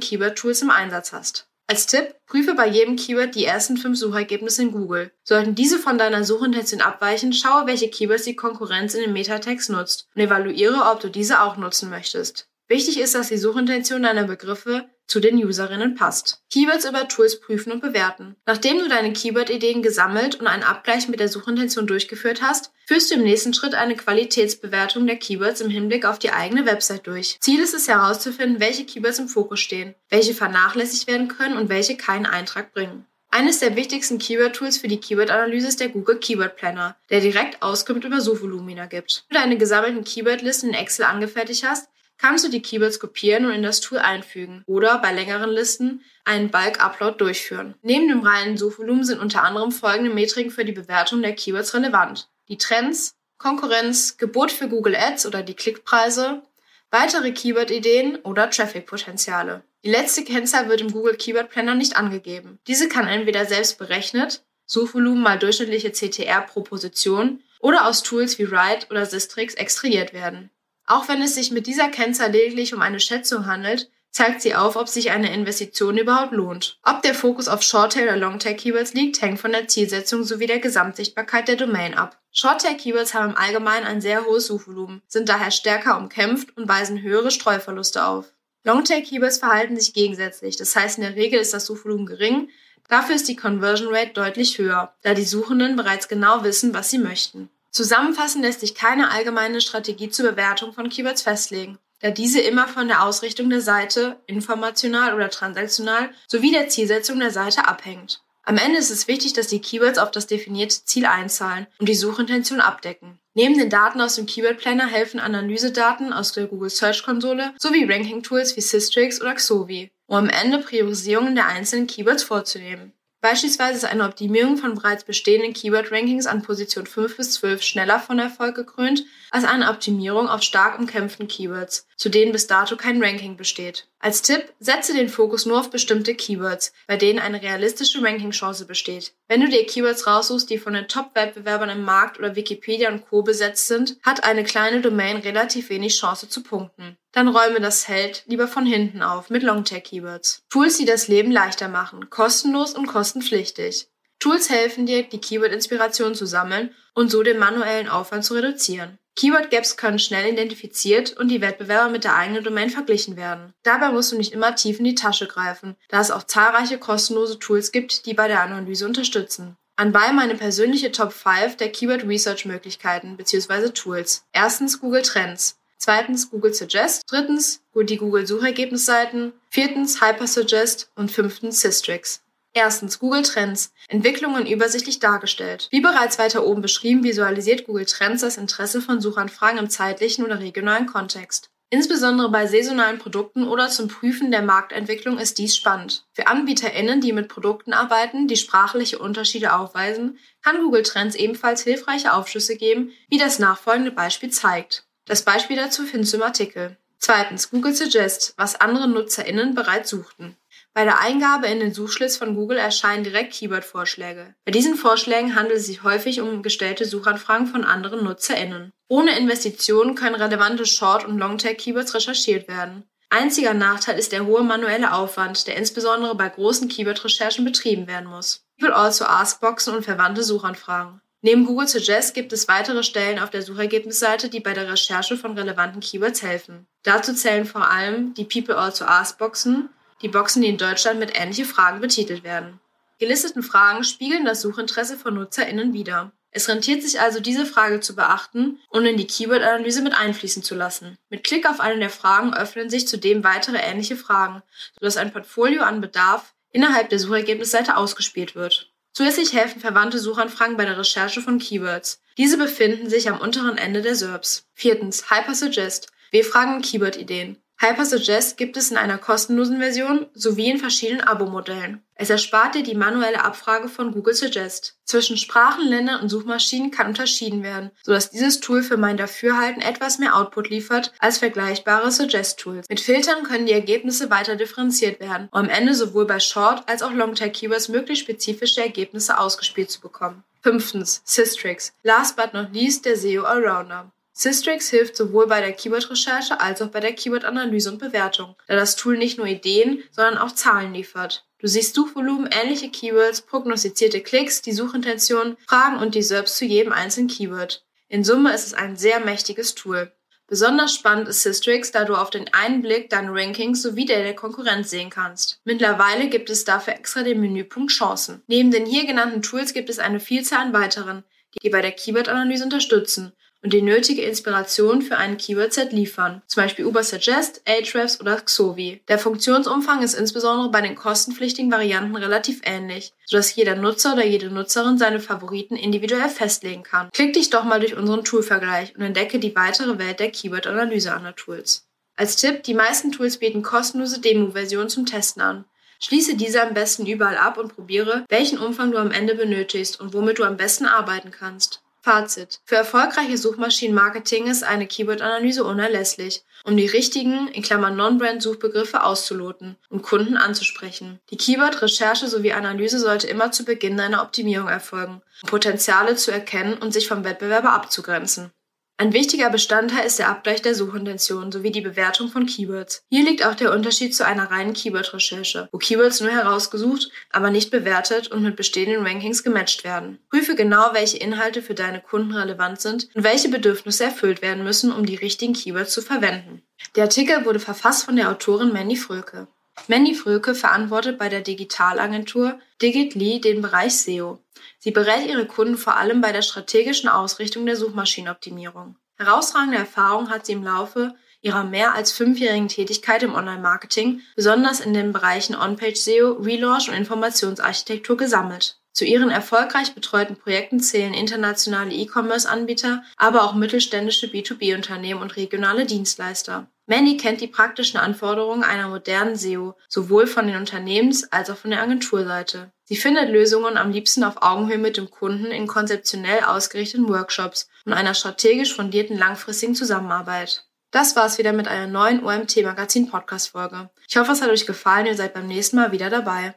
Keyword-Tools 0.00 0.62
im 0.62 0.70
Einsatz 0.70 1.12
hast. 1.12 1.48
Als 1.68 1.86
Tipp, 1.86 2.14
prüfe 2.26 2.54
bei 2.54 2.68
jedem 2.68 2.94
Keyword 2.94 3.34
die 3.34 3.44
ersten 3.44 3.76
fünf 3.76 3.98
Suchergebnisse 3.98 4.62
in 4.62 4.70
Google. 4.70 5.10
Sollten 5.24 5.56
diese 5.56 5.80
von 5.80 5.98
deiner 5.98 6.22
Suchintention 6.22 6.80
abweichen, 6.80 7.32
schaue, 7.32 7.66
welche 7.66 7.90
Keywords 7.90 8.22
die 8.22 8.36
Konkurrenz 8.36 8.94
in 8.94 9.00
den 9.00 9.12
Metatext 9.12 9.70
nutzt 9.70 10.08
und 10.14 10.22
evaluiere, 10.22 10.90
ob 10.92 11.00
du 11.00 11.10
diese 11.10 11.42
auch 11.42 11.56
nutzen 11.56 11.90
möchtest. 11.90 12.48
Wichtig 12.68 12.98
ist, 12.98 13.14
dass 13.14 13.28
die 13.28 13.36
Suchintention 13.36 14.02
deiner 14.02 14.24
Begriffe 14.24 14.88
zu 15.06 15.20
den 15.20 15.36
Userinnen 15.36 15.94
passt. 15.94 16.42
Keywords 16.52 16.84
über 16.84 17.06
Tools 17.06 17.40
prüfen 17.40 17.70
und 17.70 17.80
bewerten. 17.80 18.34
Nachdem 18.44 18.80
du 18.80 18.88
deine 18.88 19.12
Keyword-Ideen 19.12 19.82
gesammelt 19.82 20.34
und 20.34 20.48
einen 20.48 20.64
Abgleich 20.64 21.06
mit 21.06 21.20
der 21.20 21.28
Suchintention 21.28 21.86
durchgeführt 21.86 22.42
hast, 22.42 22.72
führst 22.86 23.10
du 23.10 23.14
im 23.14 23.22
nächsten 23.22 23.54
Schritt 23.54 23.74
eine 23.74 23.94
Qualitätsbewertung 23.94 25.06
der 25.06 25.16
Keywords 25.16 25.60
im 25.60 25.70
Hinblick 25.70 26.04
auf 26.04 26.18
die 26.18 26.32
eigene 26.32 26.66
Website 26.66 27.06
durch. 27.06 27.38
Ziel 27.40 27.60
ist 27.60 27.74
es 27.74 27.86
herauszufinden, 27.86 28.58
welche 28.58 28.84
Keywords 28.84 29.20
im 29.20 29.28
Fokus 29.28 29.60
stehen, 29.60 29.94
welche 30.08 30.34
vernachlässigt 30.34 31.06
werden 31.06 31.28
können 31.28 31.56
und 31.56 31.68
welche 31.68 31.96
keinen 31.96 32.26
Eintrag 32.26 32.72
bringen. 32.72 33.06
Eines 33.30 33.58
der 33.58 33.76
wichtigsten 33.76 34.18
Keyword-Tools 34.18 34.78
für 34.78 34.88
die 34.88 34.98
Keyword-Analyse 34.98 35.68
ist 35.68 35.80
der 35.80 35.90
Google 35.90 36.18
Keyword 36.18 36.56
Planner, 36.56 36.96
der 37.10 37.20
direkt 37.20 37.62
Auskunft 37.62 38.04
über 38.04 38.20
Suchvolumina 38.20 38.86
gibt. 38.86 39.24
Wenn 39.28 39.36
du 39.36 39.42
deine 39.42 39.58
gesammelten 39.58 40.04
Keyword-Listen 40.04 40.70
in 40.70 40.74
Excel 40.74 41.04
angefertigt 41.04 41.64
hast, 41.68 41.88
kannst 42.18 42.44
du 42.44 42.48
die 42.48 42.62
Keywords 42.62 43.00
kopieren 43.00 43.46
und 43.46 43.52
in 43.52 43.62
das 43.62 43.80
Tool 43.80 43.98
einfügen 43.98 44.62
oder 44.66 44.98
bei 44.98 45.12
längeren 45.12 45.50
Listen 45.50 46.02
einen 46.24 46.50
Bulk-Upload 46.50 47.18
durchführen. 47.18 47.74
Neben 47.82 48.08
dem 48.08 48.20
reinen 48.20 48.56
Suchvolumen 48.56 49.04
sind 49.04 49.20
unter 49.20 49.42
anderem 49.42 49.72
folgende 49.72 50.12
Metriken 50.12 50.50
für 50.50 50.64
die 50.64 50.72
Bewertung 50.72 51.22
der 51.22 51.34
Keywords 51.34 51.74
relevant. 51.74 52.28
Die 52.48 52.58
Trends, 52.58 53.14
Konkurrenz, 53.38 54.16
Gebot 54.16 54.50
für 54.50 54.68
Google 54.68 54.96
Ads 54.96 55.26
oder 55.26 55.42
die 55.42 55.54
Klickpreise, 55.54 56.42
weitere 56.90 57.32
Keyword-Ideen 57.32 58.16
oder 58.16 58.50
Traffic-Potenziale. 58.50 59.62
Die 59.84 59.90
letzte 59.90 60.24
Kennzahl 60.24 60.68
wird 60.68 60.80
im 60.80 60.92
Google 60.92 61.16
Keyword 61.16 61.50
Planner 61.50 61.74
nicht 61.74 61.96
angegeben. 61.96 62.58
Diese 62.66 62.88
kann 62.88 63.06
entweder 63.06 63.44
selbst 63.44 63.78
berechnet, 63.78 64.42
Suchvolumen 64.64 65.22
mal 65.22 65.38
durchschnittliche 65.38 65.92
CTR 65.92 66.40
pro 66.42 66.62
Position, 66.62 67.42
oder 67.60 67.86
aus 67.86 68.02
Tools 68.02 68.38
wie 68.38 68.50
Write 68.50 68.86
oder 68.90 69.06
Sistrix 69.06 69.54
extrahiert 69.54 70.12
werden. 70.12 70.50
Auch 70.86 71.08
wenn 71.08 71.20
es 71.20 71.34
sich 71.34 71.50
mit 71.50 71.66
dieser 71.66 71.88
Kennzahl 71.88 72.30
lediglich 72.30 72.72
um 72.72 72.80
eine 72.80 73.00
Schätzung 73.00 73.46
handelt, 73.46 73.90
zeigt 74.16 74.40
sie 74.40 74.54
auf, 74.54 74.76
ob 74.76 74.88
sich 74.88 75.10
eine 75.10 75.34
Investition 75.34 75.98
überhaupt 75.98 76.32
lohnt. 76.32 76.78
Ob 76.82 77.02
der 77.02 77.14
Fokus 77.14 77.48
auf 77.48 77.62
Shorttail 77.62 78.04
oder 78.04 78.16
Longtail 78.16 78.54
Keywords 78.54 78.94
liegt, 78.94 79.20
hängt 79.20 79.38
von 79.38 79.52
der 79.52 79.68
Zielsetzung 79.68 80.24
sowie 80.24 80.46
der 80.46 80.58
Gesamtsichtbarkeit 80.58 81.48
der 81.48 81.56
Domain 81.56 81.92
ab. 81.92 82.18
Shorttail 82.32 82.76
Keywords 82.76 83.12
haben 83.12 83.32
im 83.32 83.36
Allgemeinen 83.36 83.84
ein 83.84 84.00
sehr 84.00 84.24
hohes 84.24 84.46
Suchvolumen, 84.46 85.02
sind 85.06 85.28
daher 85.28 85.50
stärker 85.50 85.98
umkämpft 85.98 86.56
und 86.56 86.66
weisen 86.66 87.02
höhere 87.02 87.30
Streuverluste 87.30 88.06
auf. 88.06 88.32
Longtail 88.64 89.02
Keywords 89.02 89.38
verhalten 89.38 89.78
sich 89.78 89.92
gegensätzlich, 89.92 90.56
das 90.56 90.74
heißt 90.74 90.98
in 90.98 91.04
der 91.04 91.16
Regel 91.16 91.38
ist 91.38 91.52
das 91.52 91.66
Suchvolumen 91.66 92.06
gering, 92.06 92.48
dafür 92.88 93.16
ist 93.16 93.28
die 93.28 93.36
Conversion 93.36 93.94
Rate 93.94 94.12
deutlich 94.14 94.58
höher, 94.58 94.94
da 95.02 95.14
die 95.14 95.24
Suchenden 95.24 95.76
bereits 95.76 96.08
genau 96.08 96.42
wissen, 96.42 96.72
was 96.72 96.90
sie 96.90 96.98
möchten. 96.98 97.50
Zusammenfassend 97.76 98.42
lässt 98.42 98.60
sich 98.60 98.74
keine 98.74 99.10
allgemeine 99.10 99.60
Strategie 99.60 100.08
zur 100.08 100.30
Bewertung 100.30 100.72
von 100.72 100.88
Keywords 100.88 101.20
festlegen, 101.20 101.76
da 102.00 102.10
diese 102.10 102.40
immer 102.40 102.68
von 102.68 102.88
der 102.88 103.02
Ausrichtung 103.02 103.50
der 103.50 103.60
Seite, 103.60 104.16
informational 104.26 105.12
oder 105.14 105.28
transaktional, 105.28 106.08
sowie 106.26 106.52
der 106.52 106.70
Zielsetzung 106.70 107.20
der 107.20 107.32
Seite 107.32 107.68
abhängt. 107.68 108.22
Am 108.44 108.56
Ende 108.56 108.78
ist 108.78 108.88
es 108.88 109.08
wichtig, 109.08 109.34
dass 109.34 109.48
die 109.48 109.60
Keywords 109.60 109.98
auf 109.98 110.10
das 110.10 110.26
definierte 110.26 110.86
Ziel 110.86 111.04
einzahlen 111.04 111.66
und 111.78 111.86
die 111.86 111.94
Suchintention 111.94 112.62
abdecken. 112.62 113.18
Neben 113.34 113.58
den 113.58 113.68
Daten 113.68 114.00
aus 114.00 114.14
dem 114.14 114.24
Keyword 114.24 114.56
Planner 114.56 114.86
helfen 114.86 115.20
Analysedaten 115.20 116.14
aus 116.14 116.32
der 116.32 116.46
Google 116.46 116.70
Search 116.70 117.02
Konsole 117.02 117.52
sowie 117.58 117.84
Ranking 117.84 118.22
Tools 118.22 118.56
wie 118.56 118.62
Systrix 118.62 119.20
oder 119.20 119.34
Xovi, 119.34 119.90
um 120.06 120.16
am 120.16 120.30
Ende 120.30 120.60
Priorisierungen 120.60 121.34
der 121.34 121.48
einzelnen 121.48 121.88
Keywords 121.88 122.22
vorzunehmen. 122.22 122.94
Beispielsweise 123.20 123.78
ist 123.78 123.84
eine 123.84 124.04
Optimierung 124.04 124.56
von 124.56 124.74
bereits 124.74 125.04
bestehenden 125.04 125.52
Keyword-Rankings 125.52 126.26
an 126.26 126.42
Position 126.42 126.86
5 126.86 127.16
bis 127.16 127.32
12 127.32 127.62
schneller 127.62 127.98
von 127.98 128.18
Erfolg 128.18 128.54
gekrönt 128.54 129.04
als 129.30 129.44
eine 129.44 129.68
Optimierung 129.70 130.28
auf 130.28 130.42
stark 130.42 130.78
umkämpften 130.78 131.26
Keywords, 131.26 131.86
zu 131.96 132.08
denen 132.08 132.32
bis 132.32 132.46
dato 132.46 132.76
kein 132.76 133.02
Ranking 133.02 133.36
besteht. 133.36 133.88
Als 133.98 134.22
Tipp, 134.22 134.52
setze 134.60 134.94
den 134.94 135.08
Fokus 135.08 135.46
nur 135.46 135.58
auf 135.58 135.70
bestimmte 135.70 136.14
Keywords, 136.14 136.72
bei 136.86 136.96
denen 136.96 137.18
eine 137.18 137.42
realistische 137.42 138.02
Rankingchance 138.02 138.66
besteht. 138.66 139.14
Wenn 139.26 139.40
du 139.40 139.48
dir 139.48 139.66
Keywords 139.66 140.06
raussuchst, 140.06 140.48
die 140.48 140.58
von 140.58 140.74
den 140.74 140.86
Top-Wettbewerbern 140.86 141.70
im 141.70 141.82
Markt 141.82 142.18
oder 142.18 142.36
Wikipedia 142.36 142.90
und 142.90 143.08
Co. 143.08 143.22
besetzt 143.22 143.66
sind, 143.66 143.96
hat 144.02 144.24
eine 144.24 144.44
kleine 144.44 144.80
Domain 144.80 145.16
relativ 145.16 145.70
wenig 145.70 145.98
Chance 145.98 146.28
zu 146.28 146.42
punkten. 146.42 146.96
Dann 147.16 147.28
räume 147.28 147.60
das 147.60 147.86
Feld 147.86 148.24
lieber 148.26 148.46
von 148.46 148.66
hinten 148.66 149.02
auf 149.02 149.30
mit 149.30 149.42
Longtail-Keywords. 149.42 150.42
Tools, 150.50 150.76
die 150.76 150.84
das 150.84 151.08
Leben 151.08 151.32
leichter 151.32 151.66
machen, 151.66 152.10
kostenlos 152.10 152.74
und 152.74 152.88
kostenpflichtig. 152.88 153.88
Tools 154.18 154.50
helfen 154.50 154.84
dir, 154.84 155.02
die 155.02 155.18
Keyword-Inspiration 155.18 156.14
zu 156.14 156.26
sammeln 156.26 156.74
und 156.92 157.10
so 157.10 157.22
den 157.22 157.38
manuellen 157.38 157.88
Aufwand 157.88 158.26
zu 158.26 158.34
reduzieren. 158.34 158.98
Keyword 159.14 159.50
Gaps 159.50 159.78
können 159.78 159.98
schnell 159.98 160.30
identifiziert 160.30 161.16
und 161.16 161.28
die 161.28 161.40
Wettbewerber 161.40 161.88
mit 161.88 162.04
der 162.04 162.16
eigenen 162.16 162.44
Domain 162.44 162.68
verglichen 162.68 163.16
werden. 163.16 163.54
Dabei 163.62 163.92
musst 163.92 164.12
du 164.12 164.18
nicht 164.18 164.34
immer 164.34 164.54
tief 164.54 164.78
in 164.78 164.84
die 164.84 164.94
Tasche 164.94 165.26
greifen, 165.26 165.74
da 165.88 166.02
es 166.02 166.10
auch 166.10 166.24
zahlreiche 166.24 166.76
kostenlose 166.76 167.38
Tools 167.38 167.72
gibt, 167.72 168.04
die 168.04 168.12
bei 168.12 168.28
der 168.28 168.42
Analyse 168.42 168.84
unterstützen. 168.84 169.56
Anbei 169.76 170.12
meine 170.12 170.34
persönliche 170.34 170.92
Top 170.92 171.14
5 171.14 171.56
der 171.56 171.72
Keyword 171.72 172.04
Research 172.06 172.44
Möglichkeiten 172.44 173.16
bzw. 173.16 173.70
Tools. 173.70 174.26
Erstens 174.34 174.80
Google 174.80 175.00
Trends. 175.00 175.56
Zweitens 175.78 176.30
Google 176.30 176.54
Suggest. 176.54 177.02
Drittens 177.06 177.62
die 177.74 177.96
Google 177.96 178.26
Suchergebnisseiten. 178.26 179.32
Viertens 179.50 180.00
Hypersuggest 180.00 180.90
und 180.96 181.10
fünftens 181.10 181.60
Systrix. 181.60 182.22
Erstens 182.52 182.98
Google 182.98 183.22
Trends. 183.22 183.72
Entwicklungen 183.88 184.46
übersichtlich 184.46 184.98
dargestellt. 184.98 185.68
Wie 185.70 185.82
bereits 185.82 186.18
weiter 186.18 186.46
oben 186.46 186.62
beschrieben, 186.62 187.04
visualisiert 187.04 187.66
Google 187.66 187.84
Trends 187.84 188.22
das 188.22 188.38
Interesse 188.38 188.80
von 188.80 189.00
Suchanfragen 189.00 189.58
im 189.58 189.68
zeitlichen 189.68 190.24
oder 190.24 190.40
regionalen 190.40 190.86
Kontext. 190.86 191.50
Insbesondere 191.68 192.30
bei 192.30 192.46
saisonalen 192.46 192.98
Produkten 192.98 193.42
oder 193.42 193.68
zum 193.68 193.88
Prüfen 193.88 194.30
der 194.30 194.40
Marktentwicklung 194.40 195.18
ist 195.18 195.38
dies 195.38 195.56
spannend. 195.56 196.06
Für 196.12 196.28
AnbieterInnen, 196.28 197.00
die 197.00 197.12
mit 197.12 197.28
Produkten 197.28 197.72
arbeiten, 197.72 198.28
die 198.28 198.36
sprachliche 198.36 199.00
Unterschiede 199.00 199.52
aufweisen, 199.52 200.18
kann 200.42 200.62
Google 200.62 200.84
Trends 200.84 201.16
ebenfalls 201.16 201.62
hilfreiche 201.62 202.14
Aufschlüsse 202.14 202.56
geben, 202.56 202.92
wie 203.08 203.18
das 203.18 203.40
nachfolgende 203.40 203.90
Beispiel 203.90 204.30
zeigt. 204.30 204.85
Das 205.06 205.22
Beispiel 205.22 205.56
dazu 205.56 205.84
findest 205.84 206.12
du 206.12 206.18
im 206.18 206.22
Artikel. 206.24 206.76
Zweitens 206.98 207.50
Google 207.50 207.74
Suggest, 207.74 208.34
was 208.36 208.60
andere 208.60 208.88
NutzerInnen 208.88 209.54
bereits 209.54 209.90
suchten. 209.90 210.36
Bei 210.74 210.84
der 210.84 211.00
Eingabe 211.00 211.46
in 211.46 211.60
den 211.60 211.72
Suchschlitz 211.72 212.16
von 212.16 212.34
Google 212.34 212.58
erscheinen 212.58 213.04
direkt 213.04 213.32
Keyword-Vorschläge. 213.32 214.34
Bei 214.44 214.52
diesen 214.52 214.74
Vorschlägen 214.74 215.34
handelt 215.34 215.58
es 215.58 215.66
sich 215.66 215.84
häufig 215.84 216.20
um 216.20 216.42
gestellte 216.42 216.84
Suchanfragen 216.84 217.46
von 217.46 217.64
anderen 217.64 218.04
NutzerInnen. 218.04 218.72
Ohne 218.88 219.16
Investitionen 219.16 219.94
können 219.94 220.16
relevante 220.16 220.66
Short- 220.66 221.06
und 221.06 221.18
Longtail-Keywords 221.18 221.94
recherchiert 221.94 222.48
werden. 222.48 222.84
Einziger 223.08 223.54
Nachteil 223.54 223.98
ist 223.98 224.12
der 224.12 224.26
hohe 224.26 224.42
manuelle 224.42 224.92
Aufwand, 224.92 225.46
der 225.46 225.56
insbesondere 225.56 226.14
bei 226.14 226.28
großen 226.28 226.68
Keyword-Recherchen 226.68 227.44
betrieben 227.44 227.86
werden 227.86 228.10
muss. 228.10 228.44
People 228.58 228.74
also 228.74 229.04
Ask 229.04 229.40
Boxen 229.40 229.76
und 229.76 229.84
verwandte 229.84 230.24
Suchanfragen. 230.24 231.00
Neben 231.22 231.46
Google 231.46 231.66
Suggest 231.66 232.14
gibt 232.14 232.32
es 232.32 232.48
weitere 232.48 232.82
Stellen 232.82 233.18
auf 233.18 233.30
der 233.30 233.42
Suchergebnisseite, 233.42 234.28
die 234.28 234.40
bei 234.40 234.54
der 234.54 234.70
Recherche 234.70 235.16
von 235.16 235.36
relevanten 235.36 235.80
Keywords 235.80 236.22
helfen. 236.22 236.66
Dazu 236.82 237.14
zählen 237.14 237.46
vor 237.46 237.70
allem 237.70 238.14
die 238.14 238.24
People 238.24 238.56
Also 238.56 238.84
Ask 238.84 239.18
Boxen 239.18 239.70
die 240.02 240.08
Boxen, 240.08 240.42
die 240.42 240.48
in 240.48 240.58
Deutschland 240.58 240.98
mit 240.98 241.18
ähnliche 241.18 241.44
Fragen 241.44 241.80
betitelt 241.80 242.22
werden. 242.22 242.60
Gelisteten 242.98 243.42
Fragen 243.42 243.84
spiegeln 243.84 244.24
das 244.24 244.40
Suchinteresse 244.40 244.96
von 244.96 245.14
NutzerInnen 245.14 245.72
wider. 245.72 246.12
Es 246.30 246.48
rentiert 246.48 246.82
sich 246.82 247.00
also, 247.00 247.20
diese 247.20 247.46
Frage 247.46 247.80
zu 247.80 247.96
beachten 247.96 248.58
und 248.68 248.84
in 248.84 248.98
die 248.98 249.06
Keyword-Analyse 249.06 249.82
mit 249.82 249.94
einfließen 249.94 250.42
zu 250.42 250.54
lassen. 250.54 250.98
Mit 251.08 251.24
Klick 251.24 251.48
auf 251.48 251.60
eine 251.60 251.78
der 251.78 251.90
Fragen 251.90 252.34
öffnen 252.34 252.68
sich 252.68 252.86
zudem 252.86 253.24
weitere 253.24 253.56
ähnliche 253.56 253.96
Fragen, 253.96 254.42
sodass 254.74 254.98
ein 254.98 255.12
Portfolio 255.12 255.62
an 255.62 255.80
Bedarf 255.80 256.34
innerhalb 256.52 256.90
der 256.90 256.98
Suchergebnisseite 256.98 257.76
ausgespielt 257.76 258.34
wird. 258.34 258.70
Zusätzlich 258.96 259.34
helfen 259.34 259.60
verwandte 259.60 259.98
Suchanfragen 259.98 260.56
bei 260.56 260.64
der 260.64 260.78
Recherche 260.78 261.20
von 261.20 261.38
Keywords. 261.38 262.00
Diese 262.16 262.38
befinden 262.38 262.88
sich 262.88 263.10
am 263.10 263.20
unteren 263.20 263.58
Ende 263.58 263.82
der 263.82 263.94
SERPs. 263.94 264.46
Viertens, 264.54 265.10
Hypersuggest. 265.10 265.88
W-Fragen 266.12 266.54
und 266.54 266.64
Keyword-Ideen. 266.64 267.36
Hypersuggest 267.58 268.36
gibt 268.36 268.58
es 268.58 268.70
in 268.70 268.76
einer 268.76 268.98
kostenlosen 268.98 269.58
Version 269.58 270.06
sowie 270.12 270.50
in 270.50 270.58
verschiedenen 270.58 271.00
Abo-Modellen. 271.00 271.82
Es 271.94 272.10
erspart 272.10 272.54
dir 272.54 272.62
die 272.62 272.74
manuelle 272.74 273.24
Abfrage 273.24 273.70
von 273.70 273.92
Google 273.92 274.12
Suggest. 274.12 274.76
Zwischen 274.84 275.16
Sprachen, 275.16 275.66
Ländern 275.66 276.02
und 276.02 276.10
Suchmaschinen 276.10 276.70
kann 276.70 276.88
unterschieden 276.88 277.42
werden, 277.42 277.70
sodass 277.82 278.10
dieses 278.10 278.40
Tool 278.40 278.62
für 278.62 278.76
mein 278.76 278.98
Dafürhalten 278.98 279.62
etwas 279.62 279.98
mehr 279.98 280.14
Output 280.14 280.50
liefert 280.50 280.92
als 280.98 281.16
vergleichbare 281.16 281.90
Suggest-Tools. 281.90 282.68
Mit 282.68 282.80
Filtern 282.80 283.22
können 283.22 283.46
die 283.46 283.54
Ergebnisse 283.54 284.10
weiter 284.10 284.36
differenziert 284.36 285.00
werden, 285.00 285.28
um 285.32 285.40
am 285.40 285.48
Ende 285.48 285.74
sowohl 285.74 286.04
bei 286.04 286.20
Short- 286.20 286.68
als 286.68 286.82
auch 286.82 286.92
Longtail-Keywords 286.92 287.70
möglichst 287.70 288.04
spezifische 288.04 288.60
Ergebnisse 288.60 289.18
ausgespielt 289.18 289.70
zu 289.70 289.80
bekommen. 289.80 290.22
Fünftens, 290.42 291.00
Systrix. 291.04 291.72
Last 291.82 292.16
but 292.16 292.34
not 292.34 292.52
least 292.52 292.84
der 292.84 292.96
SEO 292.96 293.24
Allrounder. 293.24 293.90
Systrix 294.18 294.70
hilft 294.70 294.96
sowohl 294.96 295.26
bei 295.26 295.42
der 295.42 295.52
Keyword-Recherche 295.52 296.40
als 296.40 296.62
auch 296.62 296.68
bei 296.68 296.80
der 296.80 296.94
Keyword-Analyse 296.94 297.70
und 297.70 297.78
Bewertung, 297.78 298.34
da 298.48 298.56
das 298.56 298.74
Tool 298.74 298.96
nicht 298.96 299.18
nur 299.18 299.26
Ideen, 299.26 299.82
sondern 299.90 300.16
auch 300.16 300.32
Zahlen 300.32 300.72
liefert. 300.72 301.26
Du 301.38 301.46
siehst 301.46 301.74
Suchvolumen, 301.74 302.30
ähnliche 302.32 302.70
Keywords, 302.70 303.20
prognostizierte 303.20 304.00
Klicks, 304.00 304.40
die 304.40 304.52
Suchintention, 304.52 305.36
Fragen 305.46 305.76
und 305.76 305.94
die 305.94 306.02
SERPs 306.02 306.38
zu 306.38 306.46
jedem 306.46 306.72
einzelnen 306.72 307.08
Keyword. 307.08 307.62
In 307.88 308.04
Summe 308.04 308.32
ist 308.32 308.46
es 308.46 308.54
ein 308.54 308.76
sehr 308.76 309.00
mächtiges 309.00 309.54
Tool. 309.54 309.92
Besonders 310.26 310.72
spannend 310.72 311.08
ist 311.08 311.22
Systrix, 311.22 311.70
da 311.70 311.84
du 311.84 311.94
auf 311.94 312.08
den 312.08 312.32
einen 312.32 312.62
Blick 312.62 312.88
deine 312.88 313.12
Rankings 313.12 313.60
sowie 313.60 313.84
der 313.84 314.02
der 314.02 314.16
Konkurrenz 314.16 314.70
sehen 314.70 314.88
kannst. 314.88 315.42
Mittlerweile 315.44 316.08
gibt 316.08 316.30
es 316.30 316.46
dafür 316.46 316.72
extra 316.72 317.02
den 317.02 317.20
Menüpunkt 317.20 317.70
Chancen. 317.70 318.22
Neben 318.28 318.50
den 318.50 318.64
hier 318.64 318.86
genannten 318.86 319.20
Tools 319.20 319.52
gibt 319.52 319.68
es 319.68 319.78
eine 319.78 320.00
Vielzahl 320.00 320.46
an 320.46 320.52
weiteren, 320.54 321.04
die 321.42 321.50
bei 321.50 321.60
der 321.60 321.72
Keyword-Analyse 321.72 322.44
unterstützen 322.44 323.12
und 323.42 323.52
die 323.52 323.62
nötige 323.62 324.02
Inspiration 324.02 324.82
für 324.82 324.96
einen 324.96 325.16
Keyword-Set 325.16 325.72
liefern, 325.72 326.22
zum 326.26 326.42
Beispiel 326.42 326.64
Ubersuggest, 326.64 327.42
Ahrefs 327.46 328.00
oder 328.00 328.20
Xovi. 328.20 328.82
Der 328.88 328.98
Funktionsumfang 328.98 329.82
ist 329.82 329.94
insbesondere 329.94 330.50
bei 330.50 330.60
den 330.60 330.74
kostenpflichtigen 330.74 331.52
Varianten 331.52 331.96
relativ 331.96 332.40
ähnlich, 332.44 332.92
sodass 333.04 333.34
jeder 333.34 333.54
Nutzer 333.54 333.92
oder 333.92 334.04
jede 334.04 334.30
Nutzerin 334.30 334.78
seine 334.78 335.00
Favoriten 335.00 335.56
individuell 335.56 336.08
festlegen 336.08 336.62
kann. 336.62 336.88
Klick 336.92 337.12
dich 337.12 337.30
doch 337.30 337.44
mal 337.44 337.60
durch 337.60 337.76
unseren 337.76 338.04
Toolvergleich 338.04 338.74
und 338.76 338.82
entdecke 338.82 339.18
die 339.18 339.36
weitere 339.36 339.78
Welt 339.78 340.00
der 340.00 340.10
Keyword-Analyse 340.10 340.92
an 340.92 341.14
Tools. 341.14 341.66
Als 341.94 342.16
Tipp, 342.16 342.42
die 342.42 342.54
meisten 342.54 342.92
Tools 342.92 343.18
bieten 343.18 343.42
kostenlose 343.42 344.00
Demo-Versionen 344.00 344.68
zum 344.68 344.86
Testen 344.86 345.22
an. 345.22 345.44
Schließe 345.78 346.16
diese 346.16 346.42
am 346.42 346.54
besten 346.54 346.86
überall 346.86 347.16
ab 347.16 347.38
und 347.38 347.54
probiere, 347.54 348.04
welchen 348.08 348.38
Umfang 348.38 348.70
du 348.72 348.78
am 348.78 348.90
Ende 348.90 349.14
benötigst 349.14 349.78
und 349.80 349.94
womit 349.94 350.18
du 350.18 350.24
am 350.24 350.36
besten 350.36 350.66
arbeiten 350.66 351.10
kannst. 351.10 351.62
Fazit. 351.86 352.40
Für 352.44 352.56
erfolgreiche 352.56 353.16
Suchmaschinenmarketing 353.16 354.26
ist 354.26 354.42
eine 354.42 354.66
Keyword-Analyse 354.66 355.44
unerlässlich, 355.44 356.24
um 356.42 356.56
die 356.56 356.66
richtigen, 356.66 357.28
in 357.28 357.44
Klammern 357.44 357.76
Non-Brand-Suchbegriffe 357.76 358.82
auszuloten 358.82 359.54
und 359.68 359.82
Kunden 359.82 360.16
anzusprechen. 360.16 360.98
Die 361.10 361.16
Keyword-Recherche 361.16 362.08
sowie 362.08 362.32
Analyse 362.32 362.80
sollte 362.80 363.06
immer 363.06 363.30
zu 363.30 363.44
Beginn 363.44 363.78
einer 363.78 364.02
Optimierung 364.02 364.48
erfolgen, 364.48 365.00
um 365.22 365.28
Potenziale 365.28 365.94
zu 365.94 366.10
erkennen 366.10 366.54
und 366.54 366.72
sich 366.72 366.88
vom 366.88 367.04
Wettbewerber 367.04 367.52
abzugrenzen. 367.52 368.32
Ein 368.78 368.92
wichtiger 368.92 369.30
Bestandteil 369.30 369.86
ist 369.86 369.98
der 369.98 370.10
Abgleich 370.10 370.42
der 370.42 370.54
Suchintention 370.54 371.32
sowie 371.32 371.50
die 371.50 371.62
Bewertung 371.62 372.08
von 372.08 372.26
Keywords. 372.26 372.82
Hier 372.90 373.04
liegt 373.04 373.24
auch 373.24 373.34
der 373.34 373.54
Unterschied 373.54 373.96
zu 373.96 374.04
einer 374.04 374.30
reinen 374.30 374.52
Keyword-Recherche, 374.52 375.48
wo 375.50 375.56
Keywords 375.56 376.02
nur 376.02 376.10
herausgesucht, 376.10 376.90
aber 377.10 377.30
nicht 377.30 377.50
bewertet 377.50 378.08
und 378.08 378.22
mit 378.22 378.36
bestehenden 378.36 378.86
Rankings 378.86 379.24
gematcht 379.24 379.64
werden. 379.64 379.98
Prüfe 380.10 380.34
genau, 380.34 380.74
welche 380.74 380.98
Inhalte 380.98 381.40
für 381.40 381.54
deine 381.54 381.80
Kunden 381.80 382.12
relevant 382.12 382.60
sind 382.60 382.88
und 382.94 383.02
welche 383.02 383.30
Bedürfnisse 383.30 383.84
erfüllt 383.84 384.20
werden 384.20 384.44
müssen, 384.44 384.70
um 384.70 384.84
die 384.84 384.96
richtigen 384.96 385.32
Keywords 385.32 385.72
zu 385.72 385.80
verwenden. 385.80 386.42
Der 386.74 386.84
Artikel 386.84 387.24
wurde 387.24 387.40
verfasst 387.40 387.84
von 387.84 387.96
der 387.96 388.10
Autorin 388.10 388.52
Mandy 388.52 388.76
Fröke. 388.76 389.26
Mandy 389.68 389.94
Fröke 389.94 390.34
verantwortet 390.34 390.98
bei 390.98 391.08
der 391.08 391.22
Digitalagentur 391.22 392.38
Digitly 392.62 393.20
den 393.20 393.42
Bereich 393.42 393.76
SEO. 393.76 394.22
Sie 394.58 394.70
berät 394.70 395.08
ihre 395.08 395.26
Kunden 395.26 395.56
vor 395.56 395.76
allem 395.76 396.00
bei 396.00 396.12
der 396.12 396.22
strategischen 396.22 396.88
Ausrichtung 396.88 397.46
der 397.46 397.56
Suchmaschinenoptimierung. 397.56 398.76
Herausragende 398.96 399.58
Erfahrungen 399.58 400.10
hat 400.10 400.26
sie 400.26 400.32
im 400.32 400.44
Laufe 400.44 400.94
ihrer 401.20 401.44
mehr 401.44 401.74
als 401.74 401.92
fünfjährigen 401.92 402.48
Tätigkeit 402.48 403.02
im 403.02 403.14
Online-Marketing, 403.14 404.00
besonders 404.14 404.60
in 404.60 404.72
den 404.72 404.92
Bereichen 404.92 405.34
On-Page-SEO, 405.34 406.12
Relaunch 406.22 406.68
und 406.68 406.74
Informationsarchitektur 406.74 407.96
gesammelt. 407.96 408.60
Zu 408.72 408.84
ihren 408.84 409.10
erfolgreich 409.10 409.74
betreuten 409.74 410.16
Projekten 410.16 410.60
zählen 410.60 410.94
internationale 410.94 411.72
E-Commerce-Anbieter, 411.72 412.84
aber 412.96 413.24
auch 413.24 413.34
mittelständische 413.34 414.06
B2B-Unternehmen 414.06 415.00
und 415.00 415.16
regionale 415.16 415.66
Dienstleister. 415.66 416.48
Mandy 416.66 416.96
kennt 416.96 417.20
die 417.20 417.28
praktischen 417.28 417.78
Anforderungen 417.78 418.42
einer 418.42 418.68
modernen 418.68 419.16
SEO, 419.16 419.54
sowohl 419.68 420.06
von 420.06 420.26
den 420.26 420.36
Unternehmens- 420.36 421.10
als 421.12 421.30
auch 421.30 421.36
von 421.36 421.50
der 421.50 421.62
Agenturseite. 421.62 422.52
Sie 422.64 422.76
findet 422.76 423.08
Lösungen 423.08 423.56
am 423.56 423.70
liebsten 423.70 424.02
auf 424.02 424.22
Augenhöhe 424.22 424.58
mit 424.58 424.76
dem 424.76 424.90
Kunden 424.90 425.26
in 425.26 425.46
konzeptionell 425.46 426.24
ausgerichteten 426.24 426.88
Workshops 426.88 427.48
und 427.64 427.72
einer 427.72 427.94
strategisch 427.94 428.54
fundierten 428.54 428.98
langfristigen 428.98 429.54
Zusammenarbeit. 429.54 430.44
Das 430.72 430.96
war's 430.96 431.18
wieder 431.18 431.32
mit 431.32 431.46
einer 431.46 431.68
neuen 431.68 432.04
OMT 432.04 432.42
Magazin 432.42 432.90
Podcast 432.90 433.28
Folge. 433.28 433.70
Ich 433.88 433.96
hoffe, 433.96 434.12
es 434.12 434.20
hat 434.20 434.30
euch 434.30 434.46
gefallen. 434.46 434.86
Ihr 434.86 434.96
seid 434.96 435.14
beim 435.14 435.28
nächsten 435.28 435.56
Mal 435.56 435.70
wieder 435.70 435.90
dabei. 435.90 436.34